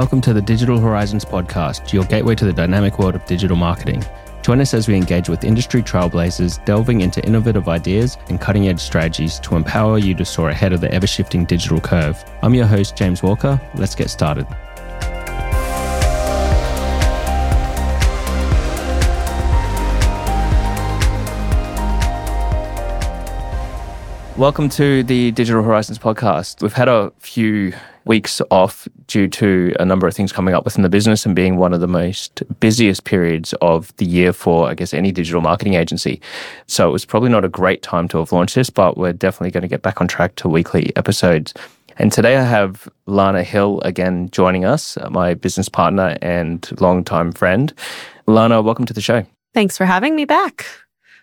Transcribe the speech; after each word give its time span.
Welcome 0.00 0.22
to 0.22 0.32
the 0.32 0.40
Digital 0.40 0.78
Horizons 0.78 1.26
podcast, 1.26 1.92
your 1.92 2.04
gateway 2.04 2.34
to 2.36 2.46
the 2.46 2.54
dynamic 2.54 2.98
world 2.98 3.14
of 3.14 3.22
digital 3.26 3.54
marketing. 3.54 4.02
Join 4.40 4.62
us 4.62 4.72
as 4.72 4.88
we 4.88 4.94
engage 4.94 5.28
with 5.28 5.44
industry 5.44 5.82
trailblazers, 5.82 6.64
delving 6.64 7.02
into 7.02 7.22
innovative 7.26 7.68
ideas 7.68 8.16
and 8.30 8.40
cutting 8.40 8.66
edge 8.68 8.80
strategies 8.80 9.38
to 9.40 9.56
empower 9.56 9.98
you 9.98 10.14
to 10.14 10.24
soar 10.24 10.48
ahead 10.48 10.72
of 10.72 10.80
the 10.80 10.90
ever 10.90 11.06
shifting 11.06 11.44
digital 11.44 11.82
curve. 11.82 12.24
I'm 12.42 12.54
your 12.54 12.64
host, 12.64 12.96
James 12.96 13.22
Walker. 13.22 13.60
Let's 13.74 13.94
get 13.94 14.08
started. 14.08 14.46
Welcome 24.38 24.70
to 24.70 25.02
the 25.02 25.30
Digital 25.32 25.62
Horizons 25.62 25.98
podcast. 25.98 26.62
We've 26.62 26.72
had 26.72 26.88
a 26.88 27.12
few 27.18 27.74
weeks 28.04 28.40
off 28.50 28.88
due 29.06 29.28
to 29.28 29.74
a 29.78 29.84
number 29.84 30.06
of 30.06 30.14
things 30.14 30.32
coming 30.32 30.54
up 30.54 30.64
within 30.64 30.82
the 30.82 30.88
business 30.88 31.26
and 31.26 31.36
being 31.36 31.56
one 31.56 31.72
of 31.72 31.80
the 31.80 31.88
most 31.88 32.42
busiest 32.60 33.04
periods 33.04 33.52
of 33.60 33.94
the 33.96 34.06
year 34.06 34.32
for, 34.32 34.68
I 34.68 34.74
guess, 34.74 34.94
any 34.94 35.12
digital 35.12 35.40
marketing 35.40 35.74
agency. 35.74 36.20
So 36.66 36.88
it 36.88 36.92
was 36.92 37.04
probably 37.04 37.28
not 37.28 37.44
a 37.44 37.48
great 37.48 37.82
time 37.82 38.08
to 38.08 38.18
have 38.18 38.32
launched 38.32 38.54
this, 38.54 38.70
but 38.70 38.96
we're 38.96 39.12
definitely 39.12 39.50
going 39.50 39.62
to 39.62 39.68
get 39.68 39.82
back 39.82 40.00
on 40.00 40.08
track 40.08 40.36
to 40.36 40.48
weekly 40.48 40.92
episodes. 40.96 41.54
And 41.98 42.10
today 42.10 42.38
I 42.38 42.44
have 42.44 42.88
Lana 43.06 43.42
Hill 43.42 43.80
again 43.82 44.30
joining 44.30 44.64
us, 44.64 44.96
my 45.10 45.34
business 45.34 45.68
partner 45.68 46.16
and 46.22 46.66
longtime 46.80 47.32
friend. 47.32 47.74
Lana, 48.26 48.62
welcome 48.62 48.86
to 48.86 48.94
the 48.94 49.02
show. 49.02 49.26
Thanks 49.52 49.76
for 49.76 49.84
having 49.84 50.16
me 50.16 50.24
back. 50.24 50.64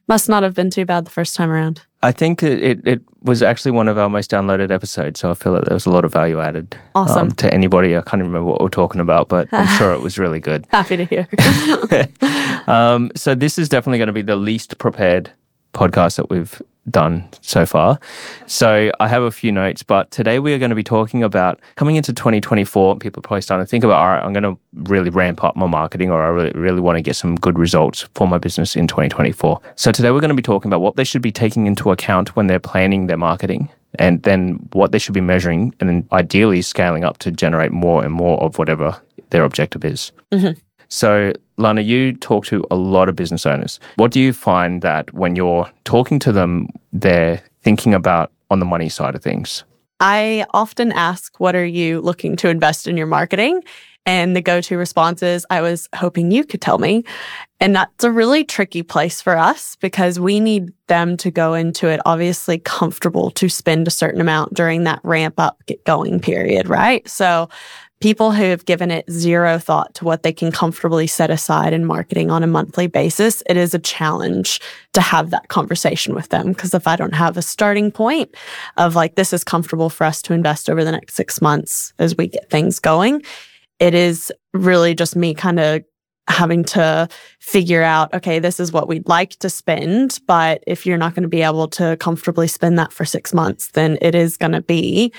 Must 0.07 0.29
not 0.29 0.43
have 0.43 0.53
been 0.53 0.69
too 0.69 0.85
bad 0.85 1.05
the 1.05 1.11
first 1.11 1.35
time 1.35 1.49
around. 1.49 1.86
I 2.03 2.11
think 2.11 2.43
it, 2.43 2.61
it, 2.63 2.87
it, 2.87 3.01
was 3.23 3.41
actually 3.41 3.71
one 3.71 3.87
of 3.87 3.97
our 3.97 4.09
most 4.09 4.31
downloaded 4.31 4.71
episodes, 4.71 5.19
so 5.19 5.31
I 5.31 5.33
feel 5.33 5.51
like 5.51 5.65
there 5.65 5.73
was 5.73 5.85
a 5.85 5.89
lot 5.89 6.05
of 6.05 6.13
value 6.13 6.39
added. 6.39 6.77
Awesome. 6.95 7.17
Um, 7.17 7.31
to 7.31 7.53
anybody, 7.53 7.97
I 7.97 8.01
can't 8.01 8.21
remember 8.21 8.43
what 8.43 8.61
we're 8.61 8.69
talking 8.69 9.01
about, 9.01 9.27
but 9.27 9.49
I'm 9.51 9.67
sure 9.77 9.91
it 9.91 10.01
was 10.01 10.17
really 10.17 10.39
good. 10.39 10.65
Happy 10.71 10.95
to 10.95 11.05
hear. 11.05 11.27
um, 12.67 13.11
so 13.15 13.35
this 13.35 13.57
is 13.57 13.67
definitely 13.67 13.97
going 13.97 14.07
to 14.07 14.13
be 14.13 14.21
the 14.21 14.35
least 14.35 14.77
prepared 14.77 15.31
podcast 15.73 16.15
that 16.17 16.29
we've 16.29 16.61
done 16.89 17.27
so 17.41 17.65
far. 17.65 17.99
So 18.45 18.91
I 18.99 19.07
have 19.07 19.23
a 19.23 19.31
few 19.31 19.51
notes, 19.51 19.83
but 19.83 20.09
today 20.11 20.39
we 20.39 20.53
are 20.53 20.59
going 20.59 20.69
to 20.69 20.75
be 20.75 20.83
talking 20.83 21.23
about 21.23 21.59
coming 21.75 21.95
into 21.95 22.13
2024. 22.13 22.97
People 22.97 23.19
are 23.19 23.21
probably 23.21 23.41
starting 23.41 23.65
to 23.65 23.69
think 23.69 23.83
about, 23.83 23.99
all 24.01 24.07
right, 24.07 24.23
I'm 24.23 24.33
going 24.33 24.43
to 24.43 24.57
really 24.89 25.09
ramp 25.09 25.43
up 25.43 25.55
my 25.55 25.67
marketing 25.67 26.09
or 26.11 26.23
I 26.23 26.27
really, 26.29 26.51
really 26.51 26.81
want 26.81 26.97
to 26.97 27.01
get 27.01 27.15
some 27.15 27.35
good 27.35 27.59
results 27.59 28.07
for 28.15 28.27
my 28.27 28.37
business 28.37 28.75
in 28.75 28.87
2024. 28.87 29.59
So 29.75 29.91
today 29.91 30.11
we're 30.11 30.21
going 30.21 30.29
to 30.29 30.35
be 30.35 30.41
talking 30.41 30.69
about 30.69 30.81
what 30.81 30.95
they 30.95 31.03
should 31.03 31.21
be 31.21 31.31
taking 31.31 31.67
into 31.67 31.91
account 31.91 32.35
when 32.35 32.47
they're 32.47 32.59
planning 32.59 33.07
their 33.07 33.17
marketing 33.17 33.69
and 33.99 34.21
then 34.23 34.53
what 34.73 34.91
they 34.91 34.99
should 34.99 35.13
be 35.13 35.21
measuring 35.21 35.73
and 35.79 35.89
then 35.89 36.07
ideally 36.11 36.61
scaling 36.61 37.03
up 37.03 37.17
to 37.19 37.31
generate 37.31 37.71
more 37.71 38.03
and 38.03 38.13
more 38.13 38.37
of 38.41 38.57
whatever 38.57 38.99
their 39.29 39.43
objective 39.43 39.83
is. 39.83 40.11
Mm-hmm. 40.31 40.59
So, 40.89 41.33
Lana, 41.57 41.81
you 41.81 42.13
talk 42.13 42.45
to 42.47 42.65
a 42.71 42.75
lot 42.75 43.09
of 43.09 43.15
business 43.15 43.45
owners. 43.45 43.79
What 43.95 44.11
do 44.11 44.19
you 44.19 44.33
find 44.33 44.81
that 44.81 45.13
when 45.13 45.35
you're 45.35 45.69
talking 45.83 46.19
to 46.19 46.31
them, 46.31 46.69
they're 46.93 47.41
thinking 47.61 47.93
about 47.93 48.31
on 48.49 48.59
the 48.59 48.65
money 48.65 48.89
side 48.89 49.15
of 49.15 49.23
things? 49.23 49.63
I 49.99 50.45
often 50.53 50.91
ask, 50.91 51.39
What 51.39 51.55
are 51.55 51.65
you 51.65 52.01
looking 52.01 52.35
to 52.37 52.49
invest 52.49 52.87
in 52.87 52.97
your 52.97 53.07
marketing? 53.07 53.63
And 54.07 54.37
the 54.37 54.41
go 54.41 54.61
to 54.61 54.77
response 54.77 55.21
is, 55.21 55.45
I 55.49 55.59
was 55.59 55.89
hoping 55.93 56.31
you 56.31 56.45
could 56.45 56.61
tell 56.61 56.77
me. 56.77 57.03
And 57.59 57.75
that's 57.75 58.05
a 58.05 58.11
really 58.11 58.45
tricky 58.45 58.81
place 58.81 59.21
for 59.21 59.37
us 59.37 59.75
because 59.81 60.17
we 60.17 60.39
need 60.39 60.71
them 60.87 61.17
to 61.17 61.29
go 61.29 61.53
into 61.53 61.89
it 61.89 61.99
obviously 62.05 62.57
comfortable 62.57 63.31
to 63.31 63.49
spend 63.49 63.85
a 63.85 63.91
certain 63.91 64.21
amount 64.21 64.53
during 64.53 64.85
that 64.85 65.01
ramp 65.03 65.35
up, 65.39 65.61
get 65.65 65.83
going 65.83 66.21
period, 66.21 66.69
right? 66.69 67.05
So 67.05 67.49
people 67.99 68.31
who 68.31 68.43
have 68.43 68.65
given 68.65 68.91
it 68.91 69.09
zero 69.09 69.57
thought 69.57 69.93
to 69.95 70.05
what 70.05 70.23
they 70.23 70.31
can 70.31 70.51
comfortably 70.51 71.07
set 71.07 71.31
aside 71.31 71.73
in 71.73 71.85
marketing 71.85 72.29
on 72.29 72.43
a 72.43 72.47
monthly 72.47 72.87
basis, 72.87 73.41
it 73.47 73.57
is 73.57 73.73
a 73.73 73.79
challenge 73.79 74.59
to 74.93 75.01
have 75.01 75.31
that 75.31 75.47
conversation 75.47 76.13
with 76.13 76.29
them. 76.29 76.49
Because 76.49 76.73
if 76.73 76.87
I 76.87 76.95
don't 76.95 77.15
have 77.15 77.37
a 77.37 77.41
starting 77.41 77.91
point 77.91 78.35
of 78.77 78.95
like, 78.95 79.15
this 79.15 79.33
is 79.33 79.43
comfortable 79.43 79.89
for 79.89 80.03
us 80.03 80.21
to 80.23 80.33
invest 80.33 80.69
over 80.69 80.83
the 80.83 80.91
next 80.91 81.15
six 81.15 81.41
months 81.41 81.93
as 81.97 82.15
we 82.15 82.27
get 82.27 82.49
things 82.49 82.79
going, 82.79 83.23
it 83.79 83.93
is 83.93 84.31
really 84.53 84.93
just 84.93 85.15
me 85.15 85.33
kind 85.33 85.59
of 85.59 85.83
having 86.29 86.63
to 86.63 87.07
figure 87.39 87.81
out, 87.81 88.13
okay, 88.13 88.37
this 88.37 88.59
is 88.59 88.71
what 88.71 88.87
we'd 88.87 89.07
like 89.07 89.31
to 89.37 89.49
spend. 89.49 90.19
But 90.27 90.63
if 90.67 90.85
you're 90.85 90.97
not 90.97 91.15
going 91.15 91.23
to 91.23 91.29
be 91.29 91.41
able 91.41 91.67
to 91.69 91.95
comfortably 91.97 92.47
spend 92.47 92.77
that 92.77 92.91
for 92.91 93.05
six 93.05 93.33
months, 93.33 93.71
then 93.71 93.97
it 94.01 94.13
is 94.13 94.37
going 94.37 94.51
to 94.51 94.61
be, 94.61 95.13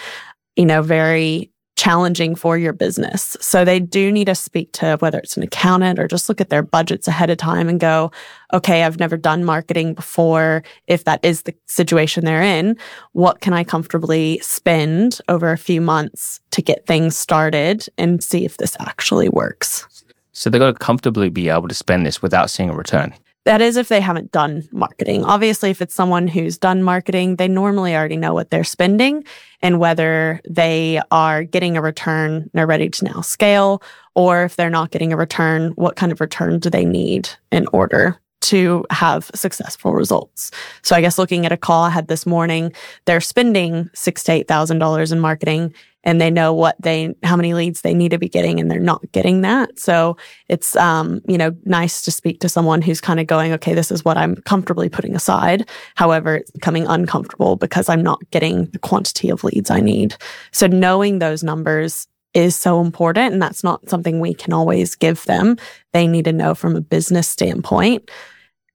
you 0.55 0.67
know, 0.67 0.83
very 0.83 1.51
challenging 1.79 2.35
for 2.35 2.59
your 2.59 2.73
business. 2.73 3.37
So 3.41 3.65
they 3.65 3.79
do 3.79 4.11
need 4.11 4.25
to 4.25 4.35
speak 4.35 4.73
to 4.73 4.97
whether 4.99 5.19
it's 5.19 5.37
an 5.37 5.45
accountant 5.45 6.01
or 6.01 6.09
just 6.09 6.29
look 6.29 6.41
at 6.41 6.51
their 6.51 6.63
budgets 6.63 7.07
ahead 7.07 7.31
of 7.31 7.39
time 7.39 7.69
and 7.69 7.79
go, 7.79 8.11
okay, 8.53 8.83
I've 8.83 8.99
never 8.99 9.17
done 9.17 9.45
marketing 9.45 9.95
before. 9.95 10.65
If 10.89 11.05
that 11.05 11.21
is 11.23 11.43
the 11.43 11.55
situation 11.69 12.25
they're 12.25 12.43
in, 12.43 12.77
what 13.13 13.41
can 13.41 13.53
I 13.53 13.63
comfortably 13.63 14.41
spend 14.41 15.21
over 15.29 15.53
a 15.53 15.59
few 15.59 15.81
months 15.81 16.41
to 16.51 16.61
get 16.61 16.85
things 16.85 17.17
started 17.17 17.87
and 17.97 18.23
see 18.25 18.45
if 18.45 18.57
this 18.57 18.77
actually 18.81 19.29
works? 19.29 19.87
So 20.33 20.51
they've 20.51 20.59
got 20.59 20.73
to 20.73 20.85
comfortably 20.85 21.31
be 21.31 21.49
able 21.49 21.69
to 21.69 21.75
spend 21.75 22.05
this 22.05 22.21
without 22.21 22.51
seeing 22.51 22.71
a 22.71 22.75
return. 22.75 23.15
That 23.49 23.63
is 23.63 23.79
if 23.79 23.89
they 23.89 24.03
haven't 24.03 24.31
done 24.31 24.69
marketing. 24.73 25.25
Obviously, 25.25 25.71
if 25.71 25.81
it's 25.81 25.95
someone 25.95 26.29
who's 26.29 26.59
done 26.59 26.83
marketing, 26.83 27.37
they 27.37 27.49
normally 27.49 27.97
already 27.97 28.19
know 28.19 28.35
what 28.35 28.51
they're 28.51 28.63
spending 28.63 29.25
and 29.63 29.81
whether 29.81 30.43
they 30.47 31.01
are 31.11 31.45
getting 31.45 31.75
a 31.75 31.81
return, 31.81 32.51
they're 32.53 32.67
ready 32.67 32.91
to 32.91 33.05
now 33.07 33.23
scale, 33.23 33.83
or 34.15 34.45
if 34.45 34.57
they're 34.57 34.69
not 34.69 34.91
getting 34.91 35.15
a 35.15 35.17
return, 35.17 35.71
what 35.77 35.97
kind 35.97 36.13
of 36.13 36.21
return 36.21 36.59
do 36.59 36.69
they 36.69 36.85
need 36.85 37.31
in 37.51 37.67
order 37.73 38.21
to 38.41 38.85
have 38.91 39.31
successful 39.35 39.93
results. 39.93 40.51
So 40.83 40.95
I 40.95 41.01
guess 41.01 41.19
looking 41.19 41.45
at 41.47 41.53
a 41.53 41.57
call 41.57 41.85
I 41.85 41.91
had 41.91 42.09
this 42.09 42.27
morning, 42.27 42.73
they're 43.05 43.21
spending 43.21 43.91
six 43.95 44.23
to 44.25 44.33
eight 44.33 44.49
thousand 44.49 44.79
dollars 44.79 45.13
in 45.13 45.21
marketing 45.21 45.75
and 46.05 46.21
they 46.21 46.31
know 46.31 46.55
what 46.55 46.77
they 46.81 47.15
how 47.23 47.37
many 47.37 47.55
leads 47.55 47.81
they 47.81 47.95
need 47.95 48.11
to 48.11 48.19
be 48.19 48.29
getting 48.29 48.61
and 48.61 48.71
they're 48.71 48.79
not 48.79 49.03
getting 49.13 49.43
that. 49.43 49.79
So 49.79 50.17
it's 50.49 50.77
um, 50.77 51.21
you 51.29 51.37
know 51.37 51.55
nice 51.65 52.03
to 52.03 52.11
speak 52.11 52.41
to 52.41 52.49
someone 52.49 52.83
who's 52.83 53.01
kind 53.01 53.21
of 53.21 53.27
going 53.27 53.53
okay 53.53 53.75
this 53.75 53.91
is 53.91 54.05
what 54.05 54.17
i'm 54.17 54.37
comfortably 54.37 54.89
putting 54.89 55.15
aside. 55.15 55.69
However 55.97 56.37
it's 56.37 56.51
becoming 56.51 56.87
uncomfortable 56.87 57.57
because 57.57 57.89
i'm 57.89 58.03
not 58.03 58.21
getting 58.31 58.67
the 58.67 58.79
quantity 58.79 59.29
of 59.31 59.45
leads 59.45 59.71
i 59.71 59.81
need. 59.81 60.17
So 60.53 60.67
knowing 60.67 61.19
those 61.19 61.43
numbers 61.43 62.07
is 62.39 62.57
so 62.57 62.81
important 62.81 63.33
and 63.33 63.43
that's 63.43 63.65
not 63.65 63.89
something 63.89 64.21
we 64.21 64.33
can 64.33 64.53
always 64.53 64.95
give 64.95 65.25
them. 65.25 65.57
They 65.93 66.07
need 66.07 66.25
to 66.27 66.33
know 66.33 66.55
from 66.55 66.77
a 66.77 66.81
business 66.81 67.29
standpoint 67.29 68.11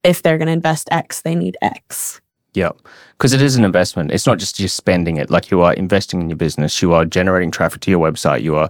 if 0.03 0.21
they're 0.21 0.37
going 0.37 0.47
to 0.47 0.53
invest 0.53 0.89
x 0.91 1.21
they 1.21 1.35
need 1.35 1.57
x. 1.61 2.21
Yeah, 2.53 2.71
because 3.23 3.31
it 3.31 3.41
is 3.41 3.55
an 3.55 3.63
investment. 3.63 4.11
It's 4.11 4.27
not 4.27 4.37
just 4.37 4.57
just 4.57 4.75
spending 4.75 5.15
it. 5.15 5.29
Like 5.29 5.49
you 5.49 5.61
are 5.61 5.71
investing 5.75 6.21
in 6.21 6.29
your 6.29 6.35
business. 6.35 6.81
You 6.81 6.91
are 6.91 7.05
generating 7.05 7.51
traffic 7.51 7.79
to 7.83 7.89
your 7.89 8.05
website. 8.05 8.41
You 8.41 8.57
are 8.57 8.69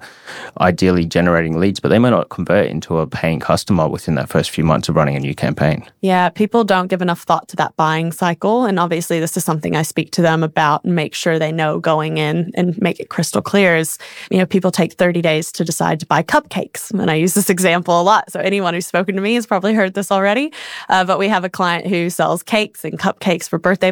ideally 0.62 1.06
generating 1.06 1.60
leads, 1.60 1.80
but 1.80 1.90
they 1.90 1.98
may 1.98 2.12
not 2.12 2.30
convert 2.30 2.68
into 2.68 3.00
a 3.00 3.08
paying 3.08 3.40
customer 3.40 3.88
within 3.88 4.14
that 4.14 4.30
first 4.30 4.52
few 4.52 4.64
months 4.64 4.88
of 4.90 4.96
running 4.96 5.16
a 5.16 5.20
new 5.20 5.34
campaign. 5.34 5.84
Yeah, 6.02 6.30
people 6.30 6.64
don't 6.64 6.86
give 6.86 7.02
enough 7.02 7.24
thought 7.24 7.48
to 7.48 7.56
that 7.56 7.76
buying 7.78 8.12
cycle. 8.12 8.66
And 8.66 8.80
obviously, 8.80 9.20
this 9.20 9.36
is 9.36 9.44
something 9.44 9.76
I 9.76 9.82
speak 9.82 10.12
to 10.12 10.22
them 10.22 10.44
about 10.44 10.84
and 10.84 10.94
make 10.94 11.16
sure 11.16 11.40
they 11.40 11.52
know 11.52 11.80
going 11.80 12.20
in 12.20 12.52
and 12.54 12.80
make 12.80 13.00
it 13.00 13.10
crystal 13.10 13.42
clear 13.42 13.76
is, 13.76 13.98
you 14.30 14.38
know, 14.38 14.46
people 14.46 14.70
take 14.70 14.94
30 14.94 15.24
days 15.24 15.52
to 15.54 15.66
decide 15.66 16.00
to 16.02 16.06
buy 16.06 16.22
cupcakes. 16.22 16.92
And 16.92 17.10
I 17.10 17.16
use 17.16 17.34
this 17.34 17.50
example 17.50 18.00
a 18.00 18.04
lot. 18.04 18.32
So 18.32 18.40
anyone 18.40 18.76
who's 18.76 18.86
spoken 18.86 19.16
to 19.16 19.22
me 19.22 19.34
has 19.34 19.48
probably 19.48 19.74
heard 19.74 19.96
this 19.96 20.12
already. 20.12 20.54
Uh, 20.90 21.06
but 21.06 21.18
we 21.18 21.28
have 21.28 21.44
a 21.44 21.50
client 21.50 21.88
who 21.88 22.12
sells 22.12 22.44
cakes 22.44 22.86
and 22.86 23.00
cupcakes 23.00 23.50
for 23.50 23.58
birthday 23.58 23.92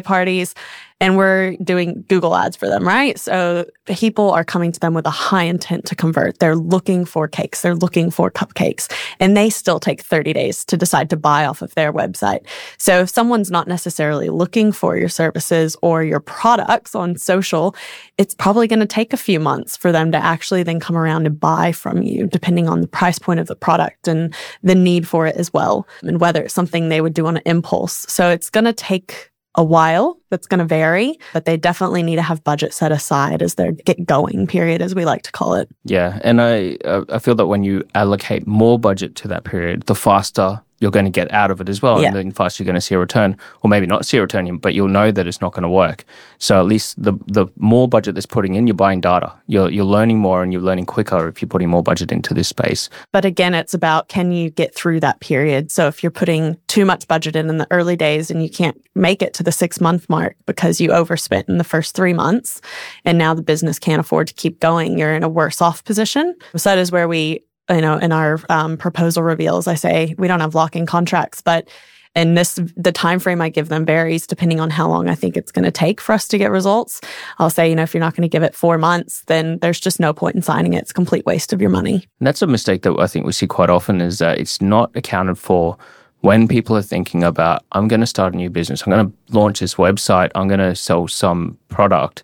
and 1.02 1.16
we're 1.16 1.56
doing 1.56 2.04
Google 2.08 2.36
ads 2.36 2.54
for 2.54 2.68
them, 2.68 2.86
right? 2.86 3.18
So 3.18 3.66
people 3.86 4.30
are 4.30 4.44
coming 4.44 4.70
to 4.70 4.78
them 4.78 4.94
with 4.94 5.04
a 5.04 5.10
high 5.10 5.42
intent 5.42 5.84
to 5.86 5.96
convert. 5.96 6.38
They're 6.38 6.54
looking 6.54 7.04
for 7.04 7.26
cakes, 7.26 7.60
they're 7.60 7.74
looking 7.74 8.08
for 8.08 8.30
cupcakes, 8.30 8.88
and 9.18 9.36
they 9.36 9.50
still 9.50 9.80
take 9.80 10.00
30 10.00 10.32
days 10.32 10.64
to 10.66 10.76
decide 10.76 11.10
to 11.10 11.16
buy 11.16 11.44
off 11.44 11.60
of 11.60 11.74
their 11.74 11.92
website. 11.92 12.46
So 12.78 13.00
if 13.00 13.10
someone's 13.10 13.50
not 13.50 13.66
necessarily 13.66 14.28
looking 14.28 14.70
for 14.70 14.96
your 14.96 15.08
services 15.08 15.76
or 15.82 16.04
your 16.04 16.20
products 16.20 16.94
on 16.94 17.16
social, 17.16 17.74
it's 18.16 18.36
probably 18.36 18.68
going 18.68 18.78
to 18.78 18.86
take 18.86 19.12
a 19.12 19.16
few 19.16 19.40
months 19.40 19.76
for 19.76 19.90
them 19.90 20.12
to 20.12 20.18
actually 20.18 20.62
then 20.62 20.78
come 20.78 20.96
around 20.96 21.26
and 21.26 21.40
buy 21.40 21.72
from 21.72 22.02
you, 22.02 22.28
depending 22.28 22.68
on 22.68 22.80
the 22.80 22.86
price 22.86 23.18
point 23.18 23.40
of 23.40 23.48
the 23.48 23.56
product 23.56 24.06
and 24.06 24.32
the 24.62 24.76
need 24.76 25.08
for 25.08 25.26
it 25.26 25.34
as 25.34 25.52
well, 25.52 25.88
and 26.02 26.20
whether 26.20 26.44
it's 26.44 26.54
something 26.54 26.88
they 26.88 27.00
would 27.00 27.14
do 27.14 27.26
on 27.26 27.38
an 27.38 27.42
impulse. 27.44 28.06
So 28.08 28.30
it's 28.30 28.50
going 28.50 28.66
to 28.66 28.72
take 28.72 29.31
a 29.54 29.64
while. 29.64 30.18
That's 30.30 30.46
going 30.46 30.60
to 30.60 30.64
vary, 30.64 31.18
but 31.32 31.44
they 31.44 31.56
definitely 31.56 32.02
need 32.02 32.16
to 32.16 32.22
have 32.22 32.42
budget 32.42 32.72
set 32.72 32.90
aside 32.90 33.42
as 33.42 33.54
their 33.56 33.72
get 33.72 34.04
going 34.06 34.46
period, 34.46 34.80
as 34.80 34.94
we 34.94 35.04
like 35.04 35.22
to 35.22 35.32
call 35.32 35.54
it. 35.54 35.68
Yeah, 35.84 36.18
and 36.24 36.40
I 36.40 36.78
I 36.84 37.18
feel 37.18 37.34
that 37.34 37.46
when 37.46 37.62
you 37.62 37.84
allocate 37.94 38.46
more 38.46 38.78
budget 38.78 39.14
to 39.16 39.28
that 39.28 39.44
period, 39.44 39.82
the 39.84 39.94
faster 39.94 40.62
you're 40.82 40.90
going 40.90 41.04
to 41.04 41.10
get 41.10 41.32
out 41.32 41.52
of 41.52 41.60
it 41.60 41.68
as 41.68 41.80
well. 41.80 42.02
Yeah. 42.02 42.08
And 42.08 42.16
then 42.16 42.32
fast 42.32 42.58
you're 42.58 42.64
going 42.66 42.74
to 42.74 42.80
see 42.80 42.96
a 42.96 42.98
return, 42.98 43.36
or 43.62 43.70
maybe 43.70 43.86
not 43.86 44.04
see 44.04 44.18
a 44.18 44.20
return, 44.20 44.58
but 44.58 44.74
you'll 44.74 44.88
know 44.88 45.12
that 45.12 45.28
it's 45.28 45.40
not 45.40 45.52
going 45.52 45.62
to 45.62 45.68
work. 45.68 46.04
So 46.38 46.58
at 46.58 46.66
least 46.66 47.00
the 47.00 47.12
the 47.28 47.46
more 47.56 47.88
budget 47.88 48.16
that's 48.16 48.26
putting 48.26 48.56
in, 48.56 48.66
you're 48.66 48.74
buying 48.74 49.00
data. 49.00 49.32
You're 49.46 49.70
you're 49.70 49.84
learning 49.84 50.18
more 50.18 50.42
and 50.42 50.52
you're 50.52 50.60
learning 50.60 50.86
quicker 50.86 51.28
if 51.28 51.40
you're 51.40 51.48
putting 51.48 51.68
more 51.68 51.84
budget 51.84 52.10
into 52.10 52.34
this 52.34 52.48
space. 52.48 52.90
But 53.12 53.24
again, 53.24 53.54
it's 53.54 53.74
about 53.74 54.08
can 54.08 54.32
you 54.32 54.50
get 54.50 54.74
through 54.74 55.00
that 55.00 55.20
period? 55.20 55.70
So 55.70 55.86
if 55.86 56.02
you're 56.02 56.10
putting 56.10 56.58
too 56.66 56.84
much 56.84 57.06
budget 57.06 57.36
in 57.36 57.48
in 57.48 57.58
the 57.58 57.68
early 57.70 57.96
days 57.96 58.30
and 58.30 58.42
you 58.42 58.50
can't 58.50 58.82
make 58.96 59.22
it 59.22 59.34
to 59.34 59.44
the 59.44 59.52
six 59.52 59.80
month 59.80 60.08
mark 60.10 60.36
because 60.46 60.80
you 60.80 60.90
overspent 60.90 61.48
in 61.48 61.58
the 61.58 61.64
first 61.64 61.94
three 61.94 62.12
months 62.12 62.60
and 63.04 63.16
now 63.16 63.34
the 63.34 63.42
business 63.42 63.78
can't 63.78 64.00
afford 64.00 64.26
to 64.26 64.34
keep 64.34 64.58
going, 64.58 64.98
you're 64.98 65.14
in 65.14 65.22
a 65.22 65.28
worse 65.28 65.62
off 65.62 65.84
position. 65.84 66.34
So 66.56 66.70
that 66.70 66.78
is 66.78 66.90
where 66.90 67.06
we 67.06 67.44
you 67.70 67.80
know, 67.80 67.96
in 67.96 68.12
our 68.12 68.38
um, 68.48 68.76
proposal 68.76 69.22
reveals, 69.22 69.66
I 69.66 69.74
say 69.74 70.14
we 70.18 70.28
don't 70.28 70.40
have 70.40 70.54
locking 70.54 70.86
contracts, 70.86 71.40
but 71.40 71.68
in 72.14 72.34
this 72.34 72.60
the 72.76 72.92
time 72.92 73.18
frame 73.18 73.40
I 73.40 73.48
give 73.48 73.68
them 73.68 73.86
varies 73.86 74.26
depending 74.26 74.60
on 74.60 74.68
how 74.70 74.86
long 74.88 75.08
I 75.08 75.14
think 75.14 75.36
it's 75.36 75.50
going 75.50 75.64
to 75.64 75.70
take 75.70 76.00
for 76.00 76.12
us 76.12 76.28
to 76.28 76.38
get 76.38 76.50
results. 76.50 77.00
I'll 77.38 77.50
say, 77.50 77.68
you 77.68 77.74
know, 77.74 77.82
if 77.82 77.94
you're 77.94 78.02
not 78.02 78.14
going 78.14 78.22
to 78.22 78.28
give 78.28 78.42
it 78.42 78.54
four 78.54 78.76
months, 78.78 79.24
then 79.26 79.58
there's 79.60 79.80
just 79.80 79.98
no 79.98 80.12
point 80.12 80.36
in 80.36 80.42
signing 80.42 80.74
it. 80.74 80.82
It's 80.82 80.90
a 80.90 80.94
complete 80.94 81.24
waste 81.24 81.52
of 81.52 81.60
your 81.60 81.70
money. 81.70 82.06
And 82.20 82.26
that's 82.26 82.42
a 82.42 82.46
mistake 82.46 82.82
that 82.82 82.98
I 82.98 83.06
think 83.06 83.24
we 83.24 83.32
see 83.32 83.46
quite 83.46 83.70
often 83.70 84.00
is 84.00 84.18
that 84.18 84.38
it's 84.38 84.60
not 84.60 84.94
accounted 84.94 85.38
for 85.38 85.78
when 86.20 86.46
people 86.46 86.76
are 86.76 86.82
thinking 86.82 87.24
about, 87.24 87.64
I'm 87.72 87.88
going 87.88 88.00
to 88.00 88.06
start 88.06 88.34
a 88.34 88.36
new 88.36 88.50
business, 88.50 88.82
I'm 88.82 88.92
going 88.92 89.10
to 89.10 89.36
launch 89.36 89.58
this 89.58 89.74
website, 89.74 90.30
I'm 90.34 90.48
going 90.48 90.60
to 90.60 90.76
sell 90.76 91.08
some 91.08 91.58
product 91.68 92.22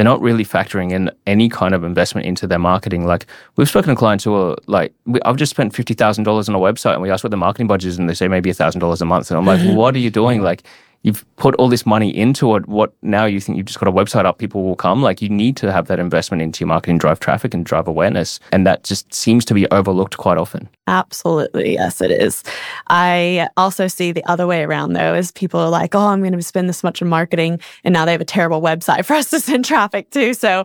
they're 0.00 0.04
not 0.06 0.22
really 0.22 0.46
factoring 0.46 0.92
in 0.92 1.10
any 1.26 1.50
kind 1.50 1.74
of 1.74 1.84
investment 1.84 2.26
into 2.26 2.46
their 2.46 2.58
marketing. 2.58 3.04
Like 3.04 3.26
we've 3.56 3.68
spoken 3.68 3.90
to 3.90 3.94
clients 3.94 4.24
who 4.24 4.34
are 4.34 4.56
like, 4.66 4.94
I've 5.26 5.36
just 5.36 5.50
spent 5.50 5.74
fifty 5.74 5.92
thousand 5.92 6.24
dollars 6.24 6.48
on 6.48 6.54
a 6.54 6.58
website, 6.58 6.94
and 6.94 7.02
we 7.02 7.10
ask 7.10 7.22
what 7.22 7.30
the 7.30 7.36
marketing 7.36 7.66
budget 7.66 7.88
is, 7.88 7.98
and 7.98 8.08
they 8.08 8.14
say 8.14 8.26
maybe 8.26 8.50
thousand 8.54 8.80
dollars 8.80 9.02
a 9.02 9.04
month, 9.04 9.30
and 9.30 9.36
I'm 9.36 9.44
like, 9.44 9.60
what 9.76 9.94
are 9.94 9.98
you 9.98 10.08
doing? 10.08 10.40
Like 10.40 10.62
you've 11.02 11.24
put 11.36 11.54
all 11.56 11.68
this 11.68 11.86
money 11.86 12.14
into 12.14 12.54
it. 12.56 12.68
What 12.68 12.92
now 13.02 13.24
you 13.24 13.40
think 13.40 13.56
you've 13.56 13.66
just 13.66 13.80
got 13.80 13.88
a 13.88 13.92
website 13.92 14.24
up, 14.24 14.38
people 14.38 14.64
will 14.64 14.76
come? 14.76 15.02
Like 15.02 15.22
you 15.22 15.28
need 15.28 15.56
to 15.58 15.72
have 15.72 15.86
that 15.88 15.98
investment 15.98 16.42
into 16.42 16.60
your 16.60 16.68
marketing, 16.68 16.98
drive 16.98 17.20
traffic 17.20 17.54
and 17.54 17.64
drive 17.64 17.88
awareness. 17.88 18.40
And 18.52 18.66
that 18.66 18.84
just 18.84 19.12
seems 19.12 19.44
to 19.46 19.54
be 19.54 19.66
overlooked 19.70 20.16
quite 20.18 20.38
often. 20.38 20.68
Absolutely. 20.86 21.74
Yes, 21.74 22.00
it 22.00 22.10
is. 22.10 22.42
I 22.88 23.48
also 23.56 23.86
see 23.86 24.12
the 24.12 24.24
other 24.24 24.46
way 24.46 24.62
around 24.62 24.92
though, 24.92 25.14
is 25.14 25.32
people 25.32 25.60
are 25.60 25.70
like, 25.70 25.94
oh, 25.94 26.08
I'm 26.08 26.20
going 26.20 26.32
to 26.32 26.42
spend 26.42 26.68
this 26.68 26.82
much 26.82 27.00
in 27.00 27.08
marketing. 27.08 27.60
And 27.84 27.92
now 27.92 28.04
they 28.04 28.12
have 28.12 28.20
a 28.20 28.26
terrible 28.26 28.60
website 28.60 29.04
for 29.06 29.14
us 29.14 29.30
to 29.30 29.40
send 29.40 29.64
traffic 29.64 30.10
to. 30.10 30.34
So 30.34 30.64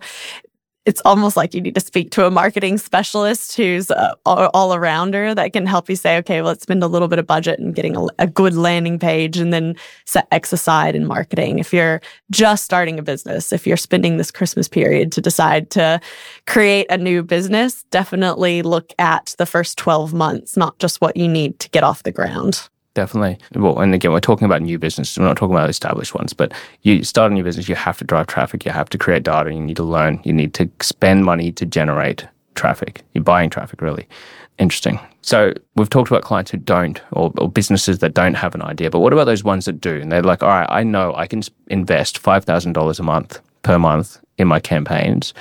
it's 0.85 1.01
almost 1.03 1.35
like 1.35 1.53
you 1.53 1.61
need 1.61 1.75
to 1.75 1.81
speak 1.81 2.11
to 2.11 2.25
a 2.25 2.31
marketing 2.31 2.77
specialist 2.77 3.57
who's 3.57 3.89
a 3.89 4.15
all 4.25 4.75
arounder 4.75 5.35
that 5.35 5.51
can 5.51 5.65
help 5.65 5.89
you 5.89 5.95
say, 5.95 6.17
okay, 6.17 6.41
well, 6.41 6.51
let's 6.51 6.63
spend 6.63 6.83
a 6.83 6.87
little 6.87 7.07
bit 7.07 7.17
of 7.19 7.25
budget 7.25 7.59
and 7.59 7.73
getting 7.73 7.95
a, 7.95 8.05
a, 8.19 8.27
good 8.27 8.53
landing 8.53 8.99
page 8.99 9.37
and 9.37 9.51
then 9.51 9.75
set 10.05 10.27
X 10.31 10.53
aside 10.53 10.95
in 10.95 11.05
marketing. 11.05 11.59
If 11.59 11.73
you're 11.73 12.01
just 12.31 12.63
starting 12.63 12.99
a 12.99 13.03
business, 13.03 13.51
if 13.51 13.65
you're 13.65 13.77
spending 13.77 14.17
this 14.17 14.31
Christmas 14.31 14.67
period 14.67 15.11
to 15.13 15.21
decide 15.21 15.69
to 15.71 15.99
create 16.45 16.87
a 16.89 16.97
new 16.97 17.23
business, 17.23 17.83
definitely 17.91 18.61
look 18.61 18.93
at 18.99 19.35
the 19.37 19.45
first 19.45 19.77
12 19.77 20.13
months, 20.13 20.55
not 20.55 20.77
just 20.79 21.01
what 21.01 21.17
you 21.17 21.27
need 21.27 21.59
to 21.59 21.69
get 21.69 21.83
off 21.83 22.03
the 22.03 22.11
ground. 22.11 22.69
Definitely. 22.95 23.37
Well, 23.53 23.77
and 23.79 23.93
again, 23.93 24.13
we're 24.13 24.21
talking 24.21 24.45
about 24.45 24.61
new 24.61 24.79
businesses. 24.79 25.19
We're 25.19 25.25
not 25.25 25.35
talking 25.35 25.53
about 25.53 25.69
established 25.69 26.15
ones. 26.15 26.31
But 26.31 26.53
you 26.83 27.03
start 27.03 27.29
a 27.29 27.35
new 27.35 27.43
business, 27.43 27.67
you 27.67 27.75
have 27.75 27.97
to 27.97 28.05
drive 28.05 28.27
traffic. 28.27 28.65
You 28.65 28.71
have 28.71 28.89
to 28.89 28.97
create 28.97 29.23
data. 29.23 29.53
You 29.53 29.59
need 29.59 29.75
to 29.75 29.83
learn. 29.83 30.21
You 30.23 30.31
need 30.31 30.53
to 30.55 30.69
spend 30.79 31.25
money 31.25 31.51
to 31.51 31.65
generate 31.65 32.25
traffic. 32.55 33.03
You're 33.13 33.23
buying 33.23 33.49
traffic, 33.49 33.81
really. 33.81 34.07
Interesting. 34.59 34.97
So 35.21 35.53
we've 35.75 35.89
talked 35.89 36.09
about 36.09 36.23
clients 36.23 36.51
who 36.51 36.57
don't, 36.57 37.01
or, 37.11 37.33
or 37.37 37.49
businesses 37.49 37.99
that 37.99 38.13
don't 38.13 38.35
have 38.35 38.55
an 38.55 38.61
idea. 38.61 38.89
But 38.89 38.99
what 38.99 39.11
about 39.11 39.25
those 39.25 39.43
ones 39.43 39.65
that 39.65 39.81
do? 39.81 39.99
And 39.99 40.09
they're 40.09 40.23
like, 40.23 40.41
all 40.41 40.49
right, 40.49 40.67
I 40.69 40.83
know 40.83 41.13
I 41.15 41.27
can 41.27 41.41
invest 41.67 42.17
five 42.17 42.45
thousand 42.45 42.73
dollars 42.73 42.97
a 42.97 43.03
month 43.03 43.41
per 43.63 43.77
month 43.77 44.21
in 44.37 44.47
my 44.47 44.61
campaigns. 44.61 45.33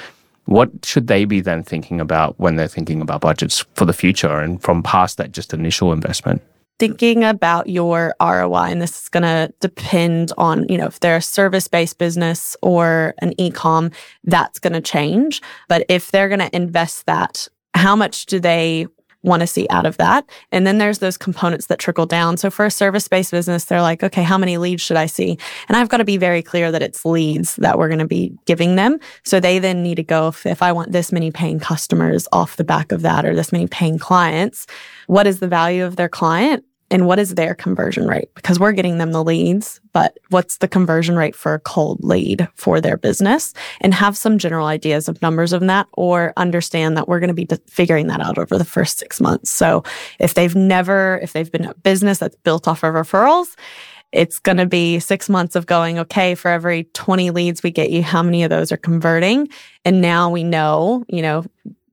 What 0.47 0.71
should 0.85 1.07
they 1.07 1.25
be 1.25 1.41
then 1.41 1.63
thinking 1.63 2.01
about 2.01 2.39
when 2.41 2.57
they're 2.57 2.67
thinking 2.67 3.01
about 3.01 3.21
budgets 3.21 3.65
for 3.75 3.85
the 3.85 3.93
future 3.93 4.41
and 4.41 4.61
from 4.61 4.83
past 4.83 5.19
that 5.19 5.31
just 5.31 5.55
initial 5.55 5.93
investment? 5.93 6.43
Thinking 6.79 7.25
about 7.25 7.69
your 7.69 8.15
ROI, 8.21 8.71
and 8.71 8.83
this 8.83 9.03
is 9.03 9.09
going 9.09 9.23
to 9.23 9.53
depend 9.61 10.33
on, 10.37 10.67
you 10.69 10.77
know, 10.77 10.87
if 10.87 11.01
they're 11.01 11.17
a 11.17 11.23
service 11.23 11.69
based 11.69 11.99
business 11.99 12.57
or 12.63 13.15
an 13.19 13.33
e-com, 13.39 13.91
that's 14.25 14.59
going 14.59 14.73
to 14.73 14.81
change. 14.81 15.41
But 15.69 15.85
if 15.89 16.11
they're 16.11 16.29
going 16.29 16.41
to 16.41 16.55
invest 16.55 17.07
that, 17.07 17.49
how 17.75 17.97
much 17.97 18.27
do 18.27 18.41
they 18.41 18.87
want 19.25 19.41
to 19.41 19.47
see 19.47 19.67
out 19.71 19.87
of 19.87 19.97
that. 19.97 20.29
And 20.53 20.67
then 20.67 20.79
there's 20.79 20.99
those 20.99 21.17
components 21.17 21.67
that 21.67 21.79
trickle 21.79 22.07
down. 22.07 22.37
So 22.37 22.51
for 22.51 22.65
a 22.65 22.71
service 22.71 23.09
based 23.09 23.31
business, 23.31 23.65
they're 23.65 23.83
like, 23.83 24.03
okay, 24.03 24.23
how 24.23 24.39
many 24.39 24.59
leads 24.59 24.83
should 24.83 24.97
I 24.97 25.07
see? 25.07 25.39
And 25.69 25.77
I've 25.77 25.89
got 25.89 25.97
to 25.97 26.05
be 26.05 26.17
very 26.17 26.43
clear 26.43 26.71
that 26.71 26.83
it's 26.83 27.05
leads 27.05 27.57
that 27.57 27.79
we're 27.79 27.89
going 27.89 27.99
to 27.99 28.07
be 28.07 28.33
giving 28.45 28.77
them. 28.77 29.01
So 29.25 29.41
they 29.41 29.59
then 29.59 29.83
need 29.83 29.97
to 29.97 30.03
go, 30.03 30.29
if, 30.29 30.47
if 30.47 30.63
I 30.63 30.73
want 30.73 30.93
this 30.93 31.11
many 31.11 31.31
paying 31.31 31.59
customers 31.59 32.29
off 32.33 32.57
the 32.57 32.65
back 32.65 32.93
of 32.93 33.03
that 33.03 33.25
or 33.25 33.35
this 33.35 33.53
many 33.53 33.67
paying 33.67 33.99
clients, 33.99 34.67
what 35.07 35.27
is 35.27 35.41
the 35.41 35.49
value 35.49 35.85
of 35.85 35.97
their 35.97 36.09
client? 36.09 36.65
And 36.95 37.09
what 37.09 37.19
is 37.19 37.35
their 37.35 37.57
conversion 37.57 38.07
rate? 38.07 38.33
Because 38.37 38.61
we're 38.61 38.71
getting 38.71 38.99
them 38.99 39.11
the 39.11 39.25
leads, 39.25 39.81
but 39.93 40.17
what's 40.29 40.59
the 40.59 40.69
conversion 40.69 41.17
rate 41.17 41.35
for 41.35 41.53
a 41.53 41.59
cold 41.59 42.05
lead 42.05 42.47
for 42.55 42.81
their 42.81 42.97
business? 42.97 43.53
And 43.81 43.93
have 43.93 44.17
some 44.17 44.39
general 44.39 44.69
ideas 44.69 45.09
of 45.09 45.21
numbers 45.21 45.53
of 45.53 45.63
that 45.63 45.89
or 45.95 46.33
understand 46.37 46.97
that 46.97 47.09
we're 47.09 47.19
going 47.19 47.35
to 47.35 47.47
be 47.47 47.49
figuring 47.67 48.07
that 48.07 48.21
out 48.21 48.39
over 48.39 48.57
the 48.57 48.65
first 48.65 49.01
six 49.01 49.21
months. 49.21 49.51
So 49.51 49.83
if 50.21 50.35
they've 50.35 50.55
never, 50.55 51.19
if 51.21 51.33
they've 51.33 51.51
been 51.51 51.65
a 51.65 51.75
business 51.75 52.19
that's 52.19 52.37
built 52.45 52.69
off 52.69 52.85
of 52.85 52.95
referrals, 52.95 53.57
it's 54.13 54.39
going 54.39 54.59
to 54.59 54.67
be 54.67 55.01
six 55.01 55.29
months 55.29 55.57
of 55.57 55.67
going, 55.67 55.99
okay, 55.99 56.37
for 56.37 56.49
every 56.49 56.85
20 56.95 57.31
leads 57.31 57.65
we 57.65 57.73
get 57.73 57.91
you, 57.91 58.05
how 58.05 58.23
many 58.23 58.45
of 58.45 58.51
those 58.51 58.71
are 58.71 58.77
converting? 58.77 59.49
And 59.85 60.01
now 60.01 60.31
we 60.31 60.45
know, 60.45 61.05
you 61.09 61.23
know, 61.23 61.45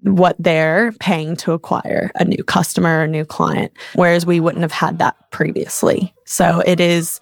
what 0.01 0.36
they're 0.39 0.92
paying 0.94 1.36
to 1.38 1.51
acquire 1.51 2.12
a 2.15 2.25
new 2.25 2.44
customer, 2.44 3.03
a 3.03 3.07
new 3.07 3.25
client, 3.25 3.71
whereas 3.95 4.25
we 4.25 4.39
wouldn't 4.39 4.63
have 4.63 4.71
had 4.71 5.00
that 5.00 5.15
previously. 5.31 6.13
So 6.25 6.62
it 6.65 6.80
is 6.80 7.19